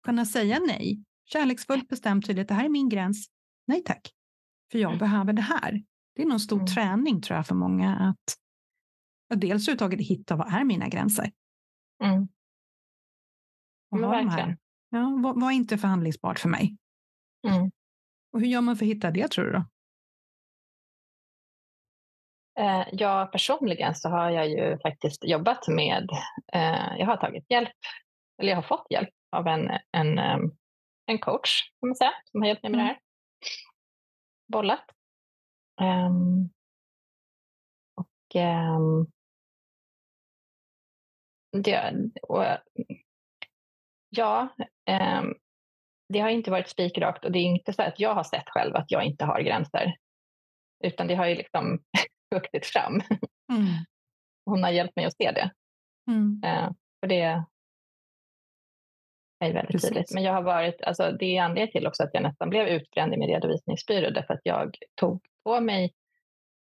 [0.04, 1.04] kunna säga nej.
[1.24, 2.48] Kärleksfullt, bestämt, tydligt.
[2.48, 3.26] Det här är min gräns.
[3.66, 4.10] Nej tack.
[4.72, 5.82] För jag behöver det här.
[6.14, 10.64] Det är nog stor träning tror jag för många att dels överhuvudtaget hitta vad är
[10.64, 11.32] mina gränser.
[12.04, 12.28] Mm.
[13.90, 14.56] Och Men verkligen.
[14.90, 16.76] Ja, vad, vad, är inte förhandlingsbart för mig?
[17.48, 17.70] Mm.
[18.32, 19.52] Och hur gör man för att hitta det tror du?
[19.52, 19.64] Då?
[22.58, 26.10] Eh, ja, personligen så har jag ju faktiskt jobbat med,
[26.52, 27.76] eh, jag har tagit hjälp,
[28.38, 30.38] eller jag har fått hjälp av en, en, eh,
[31.06, 32.86] en coach, kan man säga, som har hjälpt mig med mm.
[32.86, 33.00] det här.
[34.52, 34.84] Bollat.
[35.80, 36.50] Um,
[37.94, 38.08] och
[41.62, 42.44] det, och,
[44.08, 44.48] ja,
[46.08, 48.76] det har inte varit spikrakt och det är inte så att jag har sett själv
[48.76, 49.96] att jag inte har gränser.
[50.84, 51.82] Utan det har ju liksom
[52.32, 53.00] vuxit fram.
[53.52, 53.66] Mm.
[54.46, 55.50] Hon har hjälpt mig att se det.
[56.10, 56.42] Mm.
[56.44, 57.44] Uh, för det är
[59.52, 59.88] väldigt Precis.
[59.88, 60.14] tydligt.
[60.14, 63.14] Men jag har varit, alltså, det är anledningen till också att jag nästan blev utbränd
[63.14, 65.92] i min redovisningsbyrå därför att jag tog på mig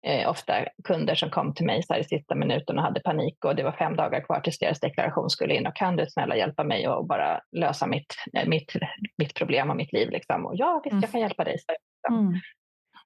[0.07, 3.44] eh, ofta kunder som kom till mig så här i sista minuten och hade panik
[3.44, 6.37] och det var fem dagar kvar tills deras deklaration skulle in och kan du snälla
[6.37, 8.72] hjälpa mig och bara lösa mitt, eh, mitt,
[9.18, 10.46] mitt problem och mitt liv liksom.
[10.46, 11.02] Och ja, visst, mm.
[11.02, 11.59] jag kan hjälpa dig.
[11.59, 12.26] Så, liksom.
[12.26, 12.40] mm.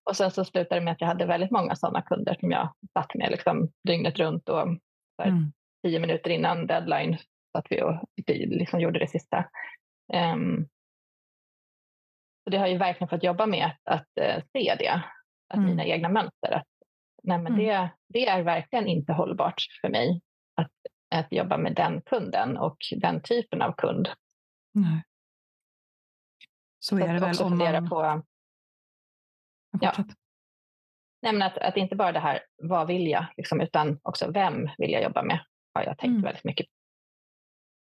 [0.04, 2.74] Och sen så slutade det med att jag hade väldigt många sådana kunder som jag
[2.92, 4.66] satt med liksom, dygnet runt och
[5.22, 5.52] här, mm.
[5.82, 7.18] tio minuter innan deadline
[7.56, 7.94] satt vi och
[8.26, 9.50] liksom gjorde det sista.
[10.12, 10.68] Um,
[12.44, 15.02] så det har ju verkligen fått jobba med att, att uh, se det,
[15.48, 15.66] att mm.
[15.66, 16.52] mina egna mönster.
[16.52, 16.68] Att,
[17.22, 17.66] nej, men mm.
[17.66, 20.20] det, det är verkligen inte hållbart för mig
[20.56, 20.72] att,
[21.14, 24.08] att jobba med den kunden och den typen av kund.
[24.74, 25.02] Nej.
[26.78, 27.88] Så, så är det väl om man...
[27.88, 28.22] på
[29.80, 30.04] Ja.
[31.22, 34.68] Nej, men att, att inte bara det här, vad vill jag, liksom, utan också vem
[34.78, 35.40] vill jag jobba med,
[35.74, 36.22] har jag tänkt mm.
[36.22, 36.66] väldigt mycket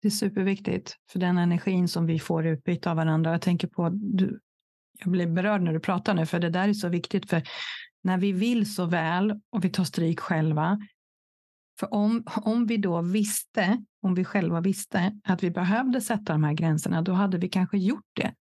[0.02, 3.30] Det är superviktigt för den energin som vi får utbyte av varandra.
[3.30, 4.40] Jag tänker på, du,
[4.98, 7.30] jag blir berörd när du pratar nu, för det där är så viktigt.
[7.30, 7.42] För
[8.02, 10.78] när vi vill så väl och vi tar stryk själva,
[11.80, 16.44] för om, om vi då visste, om vi själva visste att vi behövde sätta de
[16.44, 18.34] här gränserna, då hade vi kanske gjort det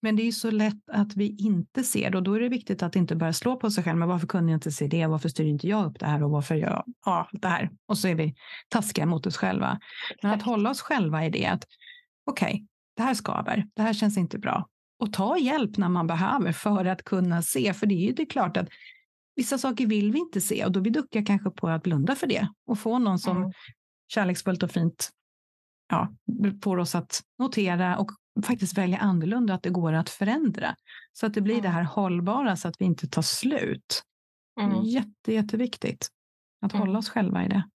[0.00, 2.82] men det är så lätt att vi inte ser det och då är det viktigt
[2.82, 3.98] att inte börja slå på sig själv.
[3.98, 5.06] Men varför kunde jag inte se det?
[5.06, 7.70] Varför styr inte jag upp det här och varför gör jag ja, det här?
[7.86, 8.34] Och så är vi
[8.68, 9.78] taskiga mot oss själva.
[10.22, 11.64] Men att hålla oss själva i det att
[12.26, 13.66] okej, okay, det här skaver.
[13.74, 17.74] Det här känns inte bra och ta hjälp när man behöver för att kunna se.
[17.74, 18.68] För det är ju det är klart att
[19.36, 22.26] vissa saker vill vi inte se och då vi duckar kanske på att blunda för
[22.26, 23.52] det och få någon som mm.
[24.08, 25.10] kärleksfullt och fint
[25.88, 26.14] ja,
[26.62, 28.10] får oss att notera och
[28.42, 30.76] faktiskt välja annorlunda, att det går att förändra.
[31.12, 31.62] Så att det blir mm.
[31.62, 34.02] det här hållbara så att vi inte tar slut.
[34.60, 34.82] Mm.
[34.82, 36.08] Jätte, jätteviktigt
[36.60, 36.80] att mm.
[36.80, 37.68] hålla oss själva i det.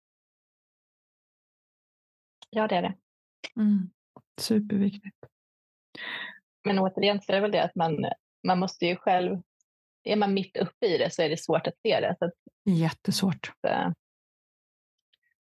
[2.50, 2.94] Ja, det är det.
[3.56, 3.90] Mm.
[4.40, 5.16] Superviktigt.
[6.64, 8.04] Men återigen så är det väl det att man,
[8.46, 9.42] man måste ju själv,
[10.02, 12.16] är man mitt uppe i det så är det svårt att se det.
[12.18, 12.32] Så att,
[12.64, 13.46] Jättesvårt.
[13.46, 13.94] Så,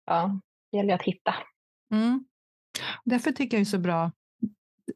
[0.06, 0.40] ja,
[0.72, 1.36] det gäller att hitta.
[1.92, 2.26] Mm.
[3.04, 4.12] Därför tycker jag det är så bra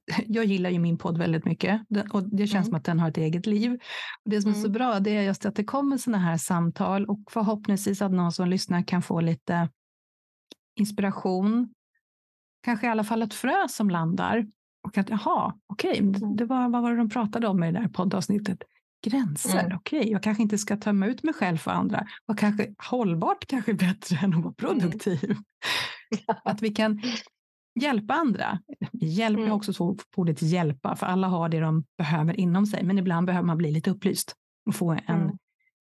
[0.28, 1.82] jag gillar ju min podd väldigt mycket
[2.12, 2.66] och det känns mm.
[2.66, 3.80] som att den har ett eget liv.
[4.26, 4.72] Det som är så mm.
[4.72, 8.47] bra det är just att det kommer sådana här samtal och förhoppningsvis att någon som
[8.47, 9.70] lyssnar kan få lite
[10.76, 11.74] inspiration,
[12.64, 14.47] kanske i alla fall ett frö som landar.
[14.88, 17.80] Och att jaha, okej, okay, det var, vad var det de pratade om i det
[17.80, 18.64] där poddavsnittet?
[19.04, 19.78] Gränser, mm.
[19.78, 22.08] okej, okay, jag kanske inte ska tömma ut mig själv för andra.
[22.26, 24.80] Och kanske hållbart kanske bättre än att vara mm.
[24.80, 25.32] produktiv.
[25.32, 25.43] Mm.
[26.43, 27.02] att vi kan
[27.80, 28.59] hjälpa andra.
[28.93, 29.49] Hjälp mm.
[29.49, 32.84] är också så på ordet hjälpa, för alla har det de behöver inom sig.
[32.84, 35.38] Men ibland behöver man bli lite upplyst och få en, mm.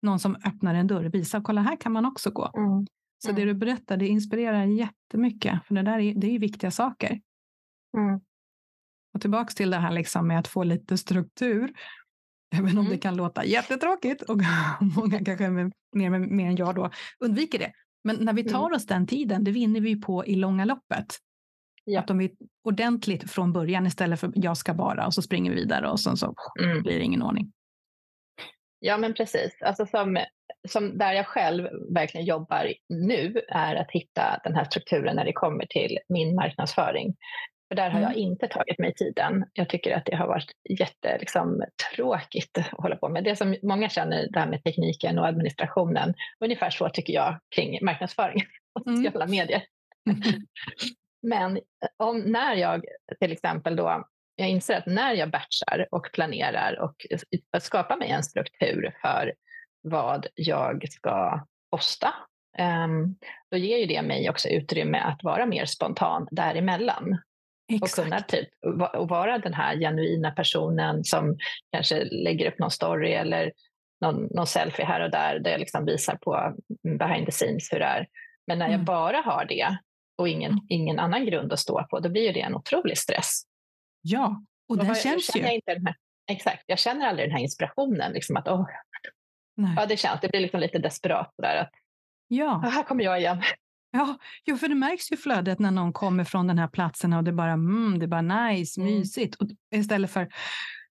[0.03, 2.51] någon som öppnar en dörr och visar, kolla här kan man också gå.
[2.57, 2.87] Mm.
[3.19, 3.55] Så det mm.
[3.55, 7.21] du berättar, det inspirerar jättemycket, för det där är, det är viktiga saker.
[7.97, 8.21] Mm.
[9.15, 11.73] Och tillbaks till det här liksom med att få lite struktur.
[12.55, 12.91] Även om mm.
[12.91, 14.39] det kan låta jättetråkigt och
[14.97, 17.73] många kanske mer, mer, mer än jag då undviker det.
[18.05, 21.19] Men när vi tar oss den tiden, det vinner vi på i långa loppet.
[21.91, 22.01] Ja.
[22.01, 22.35] Att om vi
[22.65, 26.17] ordentligt från början istället för jag ska bara och så springer vi vidare och sen
[26.17, 26.83] så mm.
[26.83, 27.53] blir det ingen ordning.
[28.81, 30.19] Ja men precis, alltså som,
[30.69, 35.33] som där jag själv verkligen jobbar nu är att hitta den här strukturen när det
[35.33, 37.15] kommer till min marknadsföring.
[37.69, 38.03] För där har mm.
[38.03, 39.45] jag inte tagit mig tiden.
[39.53, 41.63] Jag tycker att det har varit jättetråkigt liksom,
[42.73, 43.25] att hålla på med.
[43.25, 46.15] Det som många känner, det här med tekniken och administrationen,
[46.45, 48.43] ungefär så tycker jag kring marknadsföring
[48.81, 49.05] och mm.
[49.05, 49.37] sociala mm.
[49.37, 49.63] medier.
[51.23, 51.63] Men eh,
[51.97, 52.85] om, när jag
[53.21, 54.05] till exempel då,
[54.37, 57.07] jag inser att när jag batchar och planerar och
[57.63, 59.35] skapar mig en struktur för
[59.83, 61.41] vad jag ska
[61.71, 62.15] posta,
[62.85, 63.17] um,
[63.51, 67.19] då ger ju det mig också utrymme att vara mer spontan däremellan.
[67.73, 67.99] Exakt.
[67.99, 68.49] Och kunna typ,
[68.95, 71.37] och vara den här genuina personen som
[71.73, 73.53] kanske lägger upp någon story eller
[74.01, 76.55] någon, någon selfie här och där, där jag liksom visar på
[76.99, 78.07] behind the scenes hur det är.
[78.47, 78.85] Men när jag mm.
[78.85, 79.79] bara har det,
[80.19, 80.65] och ingen, mm.
[80.69, 83.43] ingen annan grund att stå på, då blir det en otrolig stress.
[84.03, 85.53] Ja, och den känns ju.
[85.53, 85.97] Inte den här,
[86.31, 88.13] exakt, jag känner aldrig den här inspirationen.
[88.13, 88.69] Liksom att, åh,
[89.77, 91.35] ja, det känns, det blir liksom lite desperat.
[91.39, 91.71] Där, att,
[92.29, 92.59] ja.
[92.59, 93.43] här kommer jag igen.
[93.91, 97.25] Ja, jo, för det märks ju flödet när någon kommer från den här platsen och
[97.25, 98.95] det bara, mm, det bara nice, mm.
[98.95, 99.35] mysigt.
[99.35, 100.29] Och istället för,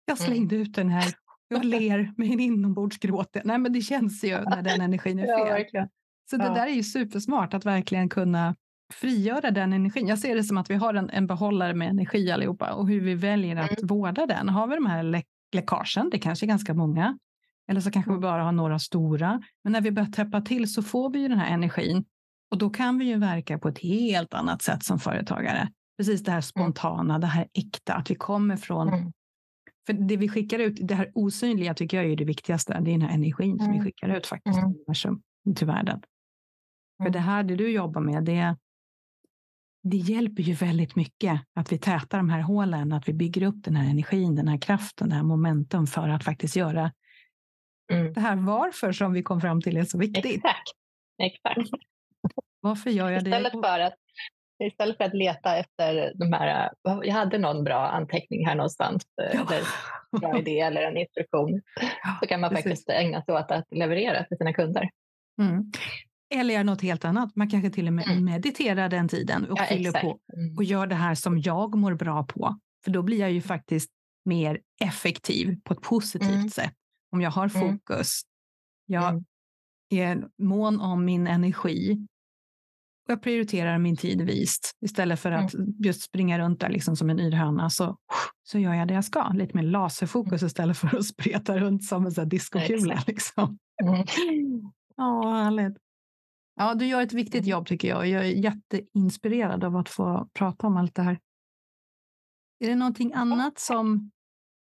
[0.05, 0.27] jag mm.
[0.27, 0.67] slängde mm.
[0.67, 1.13] ut den här,
[1.47, 3.37] jag ler med en inombordsgråt.
[3.43, 5.65] Nej, men det känns ju när den energin är fel.
[5.71, 5.87] Ja,
[6.29, 8.55] Så det där är ju supersmart att verkligen kunna
[8.93, 10.07] frigöra den energin.
[10.07, 13.01] Jag ser det som att vi har en, en behållare med energi allihopa och hur
[13.01, 13.87] vi väljer att mm.
[13.87, 14.49] vårda den.
[14.49, 15.21] Har vi de här lä
[15.55, 17.17] läckagen, det kanske är ganska många,
[17.69, 18.19] eller så kanske mm.
[18.19, 19.41] vi bara har några stora.
[19.63, 22.05] Men när vi börjar täppa till så får vi ju den här energin
[22.51, 25.69] och då kan vi ju verka på ett helt annat sätt som företagare.
[25.97, 26.41] Precis det här mm.
[26.41, 29.11] spontana, det här äkta, att vi kommer från mm.
[29.85, 32.79] För det vi skickar ut, det här osynliga tycker jag är det viktigaste.
[32.81, 33.83] Det är den här energin som vi mm.
[33.83, 35.21] skickar ut faktiskt mm.
[35.55, 36.01] till världen.
[37.03, 38.57] För det här, det du jobbar med, det,
[39.83, 43.63] det hjälper ju väldigt mycket att vi tätar de här hålen, att vi bygger upp
[43.63, 46.91] den här energin, den här kraften, det här momentum för att faktiskt göra
[47.91, 48.13] mm.
[48.13, 50.25] det här varför som vi kom fram till är så viktigt.
[50.25, 50.71] Exakt.
[51.23, 51.69] Exakt.
[52.59, 53.61] Varför gör jag istället det?
[53.67, 53.93] För att,
[54.63, 59.23] istället för att leta efter de här, jag hade någon bra anteckning här någonstans, ja.
[59.23, 59.63] eller
[60.19, 61.61] bra idé eller en instruktion,
[62.03, 62.63] ja, så kan man precis.
[62.63, 64.89] faktiskt ägna sig åt att leverera till sina kunder.
[65.41, 65.71] Mm.
[66.33, 67.35] Eller göra något helt annat.
[67.35, 68.25] Man kanske till och med mm.
[68.25, 70.03] mediterar den tiden och ja, fyller exakt.
[70.03, 70.57] på mm.
[70.57, 72.59] och gör det här som jag mår bra på.
[72.83, 73.91] För då blir jag ju faktiskt
[74.25, 76.49] mer effektiv på ett positivt mm.
[76.49, 76.73] sätt.
[77.11, 77.77] Om jag har mm.
[77.79, 78.21] fokus,
[78.85, 79.23] jag mm.
[79.89, 82.07] är mån om min energi
[83.05, 85.53] och jag prioriterar min tid vist istället för att
[85.85, 87.97] just springa runt där liksom som en yr höna så,
[88.43, 89.29] så gör jag det jag ska.
[89.29, 93.03] Lite mer laserfokus istället för att spreta runt som en diskokula.
[93.07, 93.57] Liksom.
[93.83, 94.05] Mm.
[94.95, 95.77] Ja, härligt.
[96.55, 97.49] Ja, du gör ett viktigt mm.
[97.49, 98.07] jobb tycker jag.
[98.07, 101.19] Jag är jätteinspirerad av att få prata om allt det här.
[102.59, 104.11] Är det någonting annat som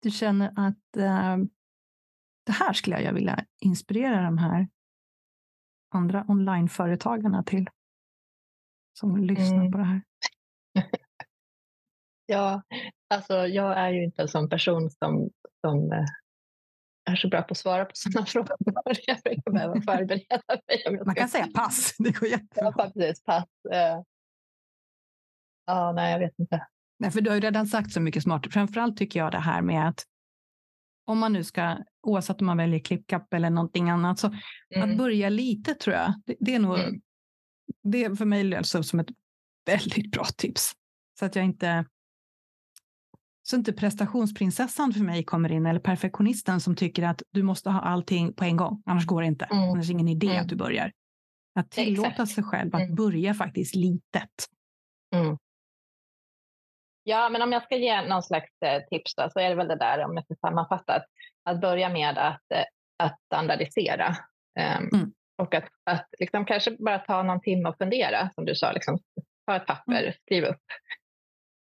[0.01, 1.37] du känner att eh,
[2.45, 4.67] det här skulle jag vilja inspirera de här
[5.89, 7.67] andra onlineföretagarna till?
[8.99, 9.71] Som lyssnar mm.
[9.71, 10.01] på det här.
[12.25, 12.61] ja,
[13.09, 15.29] alltså jag är ju inte en sån person som,
[15.61, 16.05] som eh,
[17.07, 18.57] är så bra på att svara på sådana frågor.
[19.07, 21.05] Jag brukar behöva förbereda mig.
[21.05, 22.73] Man kan säga pass, det går jättebra.
[22.77, 23.45] Ja, precis, pass.
[23.73, 24.03] Uh,
[25.65, 26.67] ja, nej, jag vet inte.
[26.99, 28.53] Nej, för du har ju redan sagt så mycket smart.
[28.53, 30.05] Framförallt tycker jag det här med att
[31.05, 34.35] om man nu ska, oavsett om man väljer ClickUp eller någonting annat, så
[34.75, 34.91] mm.
[34.91, 37.01] att börja lite tror jag, det, det är nog, mm.
[37.83, 39.09] det är för mig alltså som ett
[39.65, 40.71] väldigt bra tips.
[41.19, 41.85] Så att jag inte
[43.49, 47.81] så inte prestationsprinsessan för mig kommer in eller perfektionisten som tycker att du måste ha
[47.81, 49.45] allting på en gång, annars går det inte.
[49.45, 49.63] Mm.
[49.63, 50.41] Annars är det ingen idé mm.
[50.41, 50.91] att du börjar.
[51.59, 52.31] Att tillåta Exakt.
[52.31, 52.95] sig själv att mm.
[52.95, 54.47] börja faktiskt litet.
[55.15, 55.37] Mm.
[57.03, 59.67] Ja, men om jag ska ge någon slags eh, tips då, så är det väl
[59.67, 61.03] det där, om jag ska sammanfatta,
[61.43, 62.65] att börja med att, eh,
[63.03, 64.15] att standardisera.
[64.91, 68.71] Um, och att, att liksom kanske bara ta någon timme och fundera, som du sa,
[68.71, 68.99] liksom,
[69.45, 70.13] ta ett papper, mm.
[70.25, 70.61] skriv upp.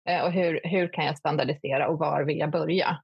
[0.09, 2.97] Eh, och hur, hur kan jag standardisera och var vill jag börja?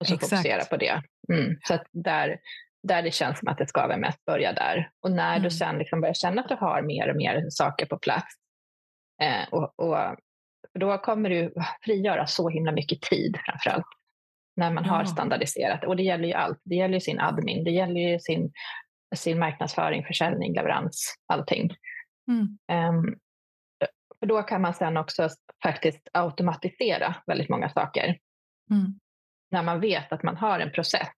[0.00, 0.30] Och så Exakt.
[0.30, 1.02] fokusera på det.
[1.32, 1.56] Mm.
[1.64, 2.38] Så att där,
[2.82, 4.90] där det känns som att det skaver mest, börja där.
[5.02, 5.42] Och när mm.
[5.42, 8.34] du sen liksom börjar känna att du har mer och mer saker på plats,
[9.22, 10.16] eh, och, och,
[10.78, 13.86] då kommer du frigöra så himla mycket tid framför allt
[14.56, 15.84] när man har standardiserat.
[15.84, 16.60] Och det gäller ju allt.
[16.64, 18.52] Det gäller ju sin admin, det gäller ju sin,
[19.14, 21.70] sin marknadsföring, försäljning, leverans, allting.
[22.28, 22.88] Mm.
[22.88, 23.16] Um,
[24.20, 25.28] för då kan man sen också
[25.62, 28.18] faktiskt automatisera väldigt många saker.
[28.70, 29.00] Mm.
[29.50, 31.08] När man vet att man har en process.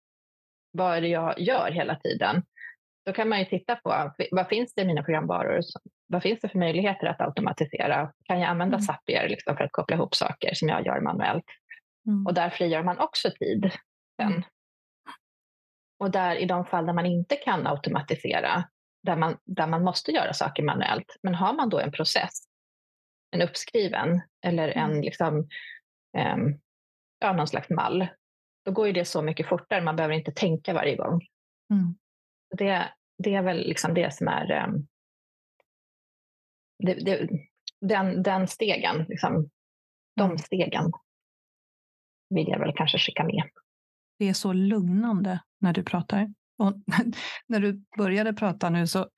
[0.70, 2.42] Vad är det jag gör hela tiden?
[3.06, 5.60] Då kan man ju titta på vad finns det i mina programvaror?
[6.06, 8.12] Vad finns det för möjligheter att automatisera?
[8.24, 8.84] Kan jag använda mm.
[8.84, 11.44] Zapier liksom för att koppla ihop saker som jag gör manuellt?
[12.06, 12.26] Mm.
[12.26, 13.70] Och där frigör man också tid
[14.20, 14.32] sen.
[14.32, 14.42] Mm.
[15.98, 18.64] Och där i de fall där man inte kan automatisera,
[19.02, 22.47] där man, där man måste göra saker manuellt, men har man då en process,
[23.30, 25.02] en uppskriven eller en mm.
[25.02, 25.38] liksom,
[26.34, 26.60] um,
[27.18, 28.08] ja, någon slags mall,
[28.64, 31.20] då går ju det så mycket fortare, man behöver inte tänka varje gång.
[31.72, 31.94] Mm.
[32.56, 34.86] Det, det är väl liksom det som är um,
[36.78, 37.28] det, det,
[37.80, 39.50] den, den stegen, liksom,
[40.16, 40.38] de mm.
[40.38, 40.92] stegen
[42.30, 43.42] vill jag väl kanske skicka med.
[44.18, 46.34] Det är så lugnande när du pratar.
[46.58, 46.72] Och
[47.46, 49.08] när du började prata nu så,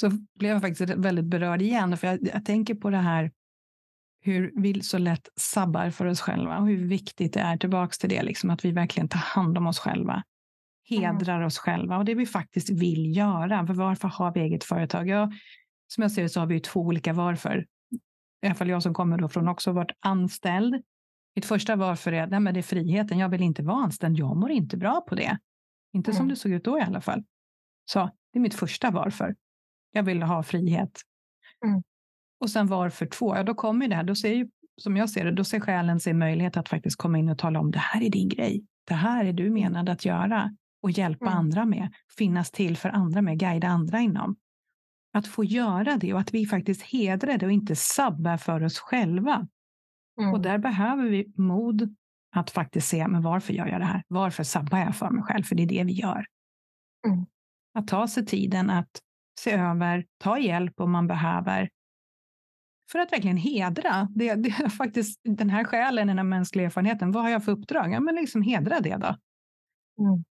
[0.00, 3.32] så blev jag faktiskt väldigt berörd igen, för jag, jag tänker på det här
[4.24, 8.10] hur vi så lätt sabbar för oss själva och hur viktigt det är tillbaks till
[8.10, 10.22] det, liksom, att vi verkligen tar hand om oss själva.
[10.88, 11.46] Hedrar mm.
[11.46, 13.66] oss själva och det vi faktiskt vill göra.
[13.66, 15.08] För varför har vi eget företag?
[15.08, 15.32] Ja,
[15.86, 17.66] som jag ser det så har vi två olika varför.
[18.42, 20.82] I alla fall jag som kommer då från också varit anställd
[21.34, 24.36] mitt första varför är, nej men det är friheten, jag vill inte vara anställd, jag
[24.36, 25.38] mår inte bra på det.
[25.92, 26.18] Inte mm.
[26.18, 27.24] som det såg ut då i alla fall.
[27.84, 29.36] Så det är mitt första varför.
[29.92, 31.00] Jag vill ha frihet.
[31.64, 31.82] Mm.
[32.40, 35.24] Och sen varför två, ja då kommer det här, då ser ju, som jag ser
[35.24, 38.02] det, då ser själen sig möjlighet att faktiskt komma in och tala om det här
[38.02, 38.64] är din grej.
[38.88, 41.38] Det här är du menad att göra och hjälpa mm.
[41.38, 44.36] andra med, finnas till för andra med, guida andra inom.
[45.12, 48.78] Att få göra det och att vi faktiskt hedrar det och inte sabbar för oss
[48.78, 49.48] själva.
[50.20, 50.32] Mm.
[50.32, 51.94] Och där behöver vi mod
[52.36, 54.02] att faktiskt se, men varför gör jag det här?
[54.08, 55.42] Varför sabbar jag för mig själv?
[55.42, 56.26] För det är det vi gör.
[57.06, 57.26] Mm.
[57.74, 58.90] Att ta sig tiden att
[59.40, 61.70] se över, ta hjälp om man behöver.
[62.92, 67.12] För att verkligen hedra det, det är faktiskt den här själen, den här mänskliga erfarenheten.
[67.12, 67.92] Vad har jag för uppdrag?
[67.92, 69.16] Ja, men liksom hedra det då.
[69.98, 70.24] Mm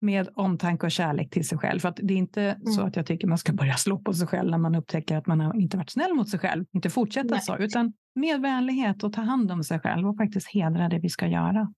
[0.00, 1.80] med omtanke och kärlek till sig själv.
[1.80, 2.66] För att det är inte mm.
[2.66, 5.26] så att jag tycker man ska börja slå på sig själv när man upptäcker att
[5.26, 6.64] man har inte varit snäll mot sig själv.
[6.72, 7.40] Inte fortsätta Nej.
[7.40, 11.08] så, utan med vänlighet och ta hand om sig själv och faktiskt hedra det vi
[11.08, 11.72] ska göra.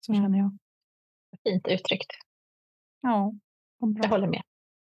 [0.00, 0.24] Så mm.
[0.24, 0.58] känner jag.
[1.44, 2.10] Fint uttryckt.
[3.00, 3.32] Ja,
[3.78, 4.42] jag håller med.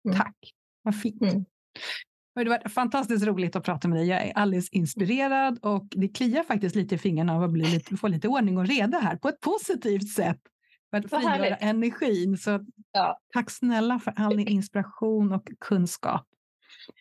[0.04, 0.18] Mm.
[0.18, 0.36] Tack,
[0.82, 1.48] vad fint.
[2.44, 4.08] Det har varit fantastiskt roligt att prata med dig.
[4.08, 7.96] Jag är alldeles inspirerad och det kliar faktiskt lite i fingrarna av att bli lite,
[7.96, 10.40] få lite ordning och reda här på ett positivt sätt
[10.90, 12.38] för att frigöra energin.
[12.38, 13.20] Så ja.
[13.34, 16.26] Tack snälla för all din inspiration och kunskap.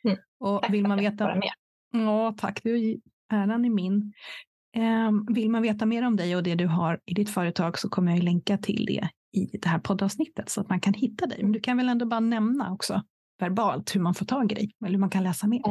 [0.03, 0.17] Mm.
[0.39, 1.41] Och tack vill man veta...
[1.91, 3.01] Ja, tack, du,
[3.33, 4.13] äran är min.
[4.77, 7.89] Um, vill man veta mer om dig och det du har i ditt företag så
[7.89, 9.09] kommer jag länka till det
[9.39, 11.43] i det här poddavsnittet så att man kan hitta dig.
[11.43, 13.03] Men du kan väl ändå bara nämna också
[13.39, 15.61] verbalt hur man får tag i dig eller hur man kan läsa mer?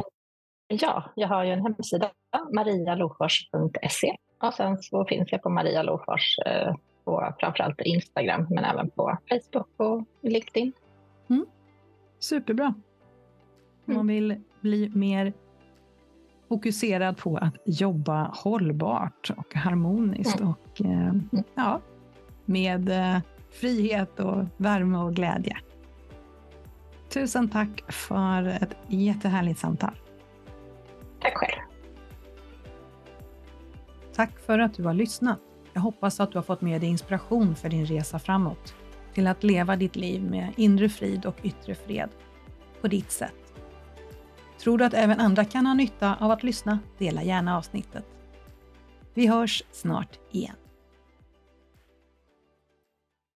[0.69, 2.11] Ja, jag har ju en hemsida,
[2.55, 8.91] marialofors.se och sen så finns jag på Maria Lofors eh, på framförallt Instagram men även
[8.91, 10.73] på Facebook och LinkedIn.
[11.31, 11.47] Mm.
[12.19, 12.75] Superbra.
[13.87, 14.07] Om man mm.
[14.07, 15.33] vill bli mer
[16.49, 20.51] fokuserad på att jobba hållbart och harmoniskt mm.
[20.51, 21.29] och eh, mm.
[21.55, 21.81] ja,
[22.45, 25.57] med eh, frihet och värme och glädje.
[27.17, 29.95] Tusen tack för ett jättehärligt samtal.
[31.21, 31.61] Tack själv.
[34.15, 35.39] Tack för att du har lyssnat.
[35.73, 38.75] Jag hoppas att du har fått med dig inspiration för din resa framåt,
[39.15, 42.11] till att leva ditt liv med inre frid och yttre fred,
[42.81, 43.55] på ditt sätt.
[44.59, 46.79] Tror du att även andra kan ha nytta av att lyssna?
[46.99, 48.05] Dela gärna avsnittet.
[49.15, 50.57] Vi hörs snart igen.